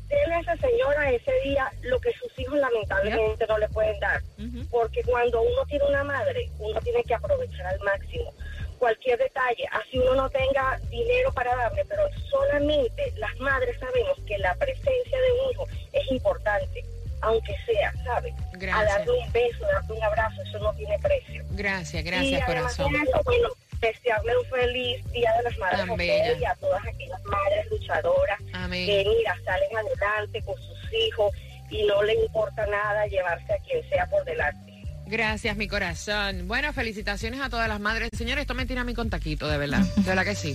denle 0.08 0.34
a 0.34 0.40
esa 0.40 0.56
señora 0.56 1.10
ese 1.10 1.32
día 1.44 1.70
lo 1.82 2.00
que 2.00 2.12
sus 2.14 2.38
hijos 2.38 2.58
lamentablemente 2.58 3.46
no 3.46 3.58
le 3.58 3.68
pueden 3.68 3.98
dar. 4.00 4.22
Porque 4.70 5.02
cuando 5.04 5.42
uno 5.42 5.66
tiene 5.66 5.84
una 5.84 6.04
madre, 6.04 6.50
uno 6.58 6.80
tiene 6.80 7.04
que 7.04 7.14
aprovechar 7.14 7.66
al 7.66 7.80
máximo 7.80 8.32
cualquier 8.78 9.18
detalle, 9.18 9.64
así 9.72 9.98
uno 9.98 10.14
no 10.14 10.30
tenga 10.30 10.78
dinero 10.90 11.32
para 11.32 11.54
darle, 11.56 11.84
pero 11.86 12.02
solamente 12.30 13.12
las 13.16 13.36
madres 13.40 13.76
sabemos 13.78 14.18
que 14.26 14.38
la 14.38 14.54
presencia 14.54 15.20
de 15.20 15.32
un 15.32 15.50
hijo 15.50 15.66
es 15.92 16.10
importante, 16.10 16.84
aunque 17.20 17.54
sea, 17.66 17.92
¿sabe? 18.04 18.30
A 18.30 18.56
Gracias. 18.56 18.98
darle 18.98 19.12
un 19.12 19.32
beso, 19.32 19.64
darle 19.72 19.94
un 19.94 20.02
abrazo, 20.02 20.42
eso 20.42 20.58
no 20.58 20.72
tiene 20.74 20.98
precio. 21.00 21.44
Gracias, 21.50 22.02
y 22.02 22.06
gracias, 22.06 22.42
además 22.42 22.76
corazón. 22.76 23.06
eso, 23.06 23.22
bueno, 23.24 23.48
desearle 23.80 24.36
un 24.36 24.44
feliz 24.46 25.12
Día 25.12 25.32
de 25.36 25.42
las 25.44 25.58
Madres 25.58 25.80
a 25.88 26.38
y 26.40 26.44
a 26.44 26.54
todas 26.56 26.86
aquellas 26.86 27.22
madres 27.24 27.70
luchadoras 27.70 28.40
Amén. 28.52 28.86
que 28.86 29.04
mira, 29.08 29.36
salen 29.44 29.76
adelante 29.76 30.42
con 30.42 30.56
sus 30.56 30.92
hijos 30.92 31.32
y 31.70 31.84
no 31.84 32.02
le 32.02 32.14
importa 32.14 32.66
nada 32.66 33.06
llevarse 33.06 33.52
a 33.52 33.58
quien 33.58 33.88
sea 33.88 34.06
por 34.06 34.24
delante. 34.24 34.67
Gracias, 35.08 35.56
mi 35.56 35.68
corazón. 35.68 36.46
Bueno, 36.46 36.70
felicitaciones 36.74 37.40
a 37.40 37.48
todas 37.48 37.66
las 37.66 37.80
madres. 37.80 38.10
Señores, 38.16 38.42
esto 38.42 38.54
me 38.54 38.66
tira 38.66 38.84
mi 38.84 38.92
contaquito, 38.92 39.48
de 39.48 39.56
verdad. 39.56 39.80
De 39.96 40.02
verdad 40.02 40.24
que 40.24 40.34
sí. 40.34 40.54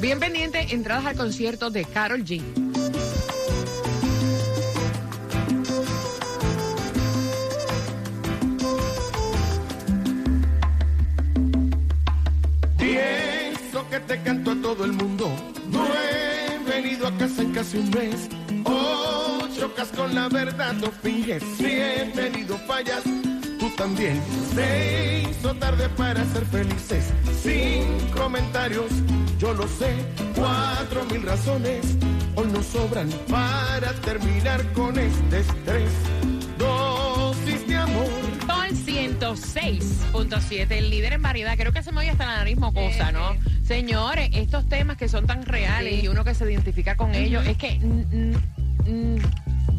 Bien 0.00 0.18
pendiente, 0.18 0.66
entradas 0.70 1.04
al 1.04 1.14
concierto 1.14 1.68
de 1.70 1.84
Carol 1.84 2.24
G. 2.24 2.40
Y 12.80 12.96
eso 12.96 13.88
que 13.90 14.00
te 14.00 14.22
canto 14.22 14.52
a 14.52 14.62
todo 14.62 14.86
el 14.86 14.92
mundo. 14.92 15.30
No 15.70 15.86
he 15.86 16.58
venido 16.64 17.08
a 17.08 17.18
casa 17.18 17.42
en 17.42 17.52
casi 17.52 17.76
un 17.76 17.90
mes. 17.90 18.28
Oh, 18.64 19.46
chocas 19.54 19.88
con 19.88 20.14
la 20.14 20.30
verdad, 20.30 20.72
no 20.72 20.90
finges. 20.90 21.42
Si 21.58 21.66
he 21.66 22.10
fallas, 22.66 23.02
también. 23.76 24.20
Se 24.54 25.26
hizo 25.30 25.54
tarde 25.54 25.88
para 25.90 26.24
ser 26.26 26.44
felices. 26.46 27.04
Sin 27.42 27.84
comentarios, 28.16 28.90
yo 29.38 29.52
lo 29.54 29.66
sé. 29.68 29.94
Cuatro 30.34 31.04
mil 31.06 31.22
razones 31.22 31.96
hoy 32.34 32.46
nos 32.52 32.66
sobran 32.66 33.08
para 33.28 33.92
terminar 34.02 34.64
con 34.72 34.98
este 34.98 35.40
estrés. 35.40 35.90
Dosis 36.58 37.66
de 37.66 37.76
amor. 37.76 38.08
Sol 38.46 38.68
106.7, 38.86 40.70
el 40.72 40.90
líder 40.90 41.14
en 41.14 41.22
variedad. 41.22 41.56
Creo 41.56 41.72
que 41.72 41.82
se 41.82 41.92
me 41.92 42.00
oye 42.00 42.10
hasta 42.10 42.26
la 42.26 42.36
nariz 42.38 42.56
mocosa, 42.58 43.10
¿no? 43.12 43.36
Señores, 43.64 44.30
estos 44.34 44.68
temas 44.68 44.96
que 44.96 45.08
son 45.08 45.26
tan 45.26 45.44
reales 45.44 45.94
Sí. 46.00 46.06
y 46.06 46.08
uno 46.08 46.24
que 46.24 46.34
se 46.34 46.44
identifica 46.50 46.96
con 46.96 47.14
ellos, 47.14 47.44
es 47.46 47.56
que 47.56 47.78
mm, 47.80 48.16
mm, 48.16 49.14
mm, 49.14 49.18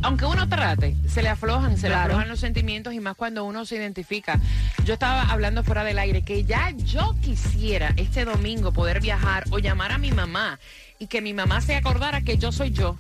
aunque 0.04 0.26
uno 0.26 0.48
trate, 0.48 0.96
se 1.08 1.22
le 1.24 1.30
aflojan, 1.30 1.78
se 1.78 1.88
le 1.90 1.96
aflojan 2.06 2.28
los 2.30 2.40
sentimientos 2.40 2.94
y 2.94 3.00
más 3.00 3.16
cuando 3.16 3.46
uno 3.46 3.66
se 3.66 3.76
identifica. 3.78 4.40
Yo 4.86 4.94
estaba 4.94 5.24
hablando 5.24 5.64
fuera 5.64 5.84
del 5.84 5.98
aire 6.00 6.22
que 6.24 6.44
ya 6.44 6.72
yo 6.72 7.16
quisiera 7.22 7.94
este 7.98 8.26
domingo 8.26 8.72
poder 8.72 9.00
viajar 9.02 9.46
o 9.52 9.60
llamar 9.60 9.92
a 9.92 9.98
mi 9.98 10.12
mamá 10.12 10.60
y 11.00 11.08
que 11.08 11.22
mi 11.22 11.34
mamá 11.34 11.60
se 11.62 11.76
acordara 11.76 12.22
que 12.22 12.38
yo 12.38 12.52
soy 12.52 12.72
yo. 12.72 12.98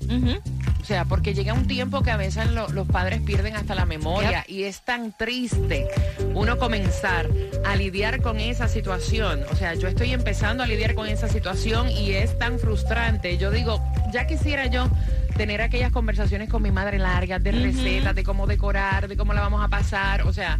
O 0.81 0.85
sea, 0.85 1.05
porque 1.05 1.33
llega 1.33 1.53
un 1.53 1.65
tiempo 1.67 2.01
que 2.03 2.11
a 2.11 2.17
veces 2.17 2.49
lo- 2.51 2.67
los 2.69 2.85
padres 2.87 3.21
pierden 3.21 3.55
hasta 3.55 3.73
la 3.75 3.85
memoria 3.85 4.43
y 4.49 4.63
es 4.63 4.81
tan 4.83 5.13
triste 5.17 5.87
uno 6.33 6.57
comenzar 6.57 7.29
a 7.65 7.75
lidiar 7.77 8.21
con 8.21 8.39
esa 8.41 8.67
situación. 8.67 9.41
O 9.49 9.55
sea, 9.55 9.75
yo 9.75 9.87
estoy 9.87 10.11
empezando 10.11 10.61
a 10.63 10.67
lidiar 10.67 10.93
con 10.95 11.07
esa 11.07 11.29
situación 11.29 11.89
y 11.89 12.11
es 12.11 12.37
tan 12.37 12.59
frustrante. 12.59 13.37
Yo 13.37 13.49
digo, 13.51 13.81
ya 14.11 14.27
quisiera 14.27 14.65
yo 14.65 14.89
tener 15.33 15.61
aquellas 15.61 15.91
conversaciones 15.91 16.49
con 16.49 16.61
mi 16.61 16.71
madre 16.71 16.99
largas 16.99 17.43
de 17.43 17.51
recetas, 17.51 18.15
de 18.15 18.23
cómo 18.23 18.47
decorar, 18.47 19.07
de 19.07 19.17
cómo 19.17 19.33
la 19.33 19.41
vamos 19.41 19.63
a 19.63 19.67
pasar. 19.67 20.23
O 20.23 20.33
sea, 20.33 20.59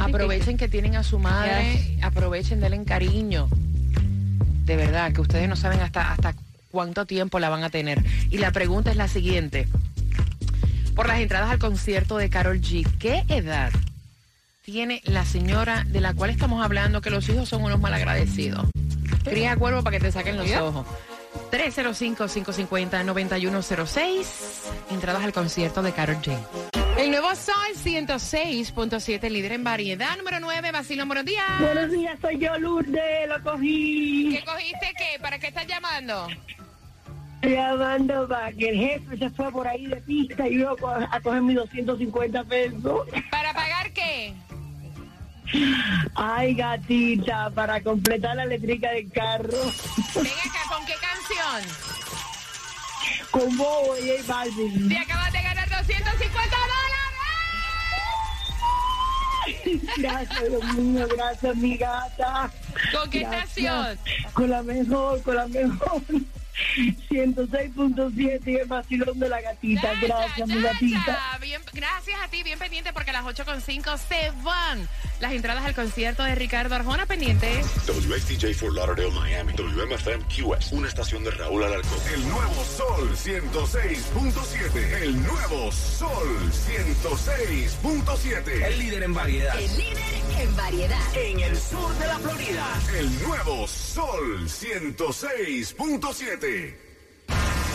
aprovechen 0.00 0.56
que 0.56 0.68
tienen 0.68 0.96
a 0.96 1.02
su 1.02 1.18
madre, 1.18 1.98
aprovechen, 2.02 2.60
denle 2.60 2.84
cariño. 2.84 3.48
De 4.64 4.76
verdad, 4.76 5.12
que 5.12 5.20
ustedes 5.20 5.48
no 5.48 5.56
saben 5.56 5.80
hasta, 5.80 6.12
hasta 6.12 6.34
cuánto 6.70 7.06
tiempo 7.06 7.38
la 7.38 7.48
van 7.48 7.62
a 7.62 7.70
tener. 7.70 8.04
Y 8.30 8.38
la 8.38 8.50
pregunta 8.50 8.90
es 8.90 8.96
la 8.96 9.08
siguiente. 9.08 9.68
Por 10.94 11.06
las 11.08 11.20
entradas 11.20 11.50
al 11.50 11.58
concierto 11.58 12.16
de 12.16 12.30
Carol 12.30 12.60
G, 12.60 12.86
¿qué 12.98 13.24
edad 13.28 13.70
tiene 14.62 15.02
la 15.04 15.24
señora 15.24 15.84
de 15.84 16.00
la 16.00 16.14
cual 16.14 16.30
estamos 16.30 16.64
hablando 16.64 17.00
que 17.00 17.10
los 17.10 17.28
hijos 17.28 17.48
son 17.48 17.62
unos 17.62 17.80
malagradecidos? 17.80 18.66
Cría 19.24 19.56
cuervo 19.56 19.82
para 19.82 19.98
que 19.98 20.04
te 20.04 20.10
saquen 20.10 20.36
los 20.36 20.50
ojos. 20.52 20.86
305-550-9106. 21.50 24.26
Entradas 24.90 25.24
al 25.24 25.32
concierto 25.32 25.82
de 25.82 25.92
Carol 25.92 26.16
G. 26.16 26.36
El 26.98 27.10
nuevo 27.10 27.34
Sol 27.34 27.54
106.7, 27.74 29.28
líder 29.30 29.52
en 29.52 29.64
variedad. 29.64 30.16
Número 30.16 30.40
9, 30.40 30.72
Basilio, 30.72 31.04
buenos 31.06 31.24
días. 31.26 31.44
Buenos 31.60 31.90
días, 31.90 32.18
soy 32.20 32.38
yo, 32.38 32.56
Lourdes, 32.58 33.28
lo 33.28 33.42
cogí. 33.42 34.30
¿Qué 34.38 34.44
cogiste 34.44 34.92
qué? 34.96 35.18
¿Para 35.20 35.38
qué 35.38 35.48
estás 35.48 35.66
llamando? 35.66 36.26
Llamando 37.42 38.26
para 38.26 38.50
que 38.52 38.70
el 38.70 38.78
jefe 38.78 39.18
se 39.18 39.28
fue 39.30 39.52
por 39.52 39.68
ahí 39.68 39.86
de 39.86 39.96
pista 39.96 40.48
y 40.48 40.58
yo 40.58 40.74
co- 40.78 40.88
a 40.88 41.20
coger 41.20 41.42
mis 41.42 41.56
250 41.56 42.42
pesos. 42.44 43.06
¿Para 43.30 43.52
qué? 43.52 43.65
Ay, 46.14 46.54
gatita, 46.54 47.50
para 47.50 47.80
completar 47.82 48.36
la 48.36 48.44
eléctrica 48.44 48.90
del 48.90 49.10
carro. 49.10 49.58
Ven 50.14 50.26
acá, 50.26 50.60
¿con 50.68 50.84
qué 50.86 50.94
canción? 50.94 51.62
Con 53.30 53.56
Bobo 53.56 53.96
y 53.98 54.08
J 54.08 54.22
Balvin. 54.26 54.88
Te 54.88 54.98
acabas 54.98 55.32
de 55.32 55.42
ganar 55.42 55.68
250 55.68 56.56
dólares. 56.56 56.76
Gracias, 59.98 60.48
Dios 60.48 60.74
mío, 60.74 61.06
gracias, 61.16 61.56
mi 61.56 61.76
gata. 61.76 62.50
¿Con 62.92 63.10
qué 63.10 63.20
Gracias. 63.20 63.48
estación? 63.48 63.98
Con 64.32 64.50
la 64.50 64.62
mejor, 64.62 65.22
con 65.22 65.36
la 65.36 65.46
mejor. 65.46 66.02
106.7 66.76 68.40
y 68.46 68.56
el 68.56 68.66
vacilón 68.66 69.18
de 69.18 69.28
la 69.28 69.40
gatita. 69.40 69.92
Gracias, 70.00 70.48
mi 70.48 70.60
gatita. 70.60 71.06
Ya, 71.32 71.38
bien- 71.38 71.62
gracias 71.72 72.18
a 72.22 72.28
ti, 72.28 72.42
bien 72.42 72.58
pendiente 72.58 72.92
porque 72.92 73.10
a 73.10 73.14
las 73.14 73.24
8.5 73.24 73.96
se 73.98 74.30
van 74.42 74.88
las 75.20 75.32
entradas 75.32 75.64
al 75.64 75.74
concierto 75.74 76.22
de 76.24 76.34
Ricardo 76.34 76.74
Arjona 76.74 77.06
pendientes. 77.06 77.64
WSTJ 77.86 78.52
for 78.54 78.72
Lauderdale, 78.74 79.10
Miami. 79.12 79.52
WMFM 79.54 80.24
QS. 80.26 80.72
Una 80.72 80.88
estación 80.88 81.24
de 81.24 81.30
Raúl 81.30 81.64
Alarcón. 81.64 81.98
El 82.14 82.28
nuevo 82.28 82.64
Sol 82.64 83.16
106.7. 83.16 85.02
El 85.02 85.22
nuevo 85.22 85.72
Sol 85.72 86.50
106.7. 86.52 88.64
El 88.66 88.78
líder 88.78 89.02
en 89.04 89.14
variedad. 89.14 89.58
El 89.58 89.74
líder 89.76 89.96
en 90.40 90.56
variedad. 90.56 91.16
En 91.16 91.40
el 91.40 91.56
sur 91.56 91.94
de 91.98 92.06
la 92.06 92.18
Florida. 92.18 92.66
El 92.98 93.22
nuevo 93.22 93.66
Sol 93.66 94.46
106.7. 94.48 96.65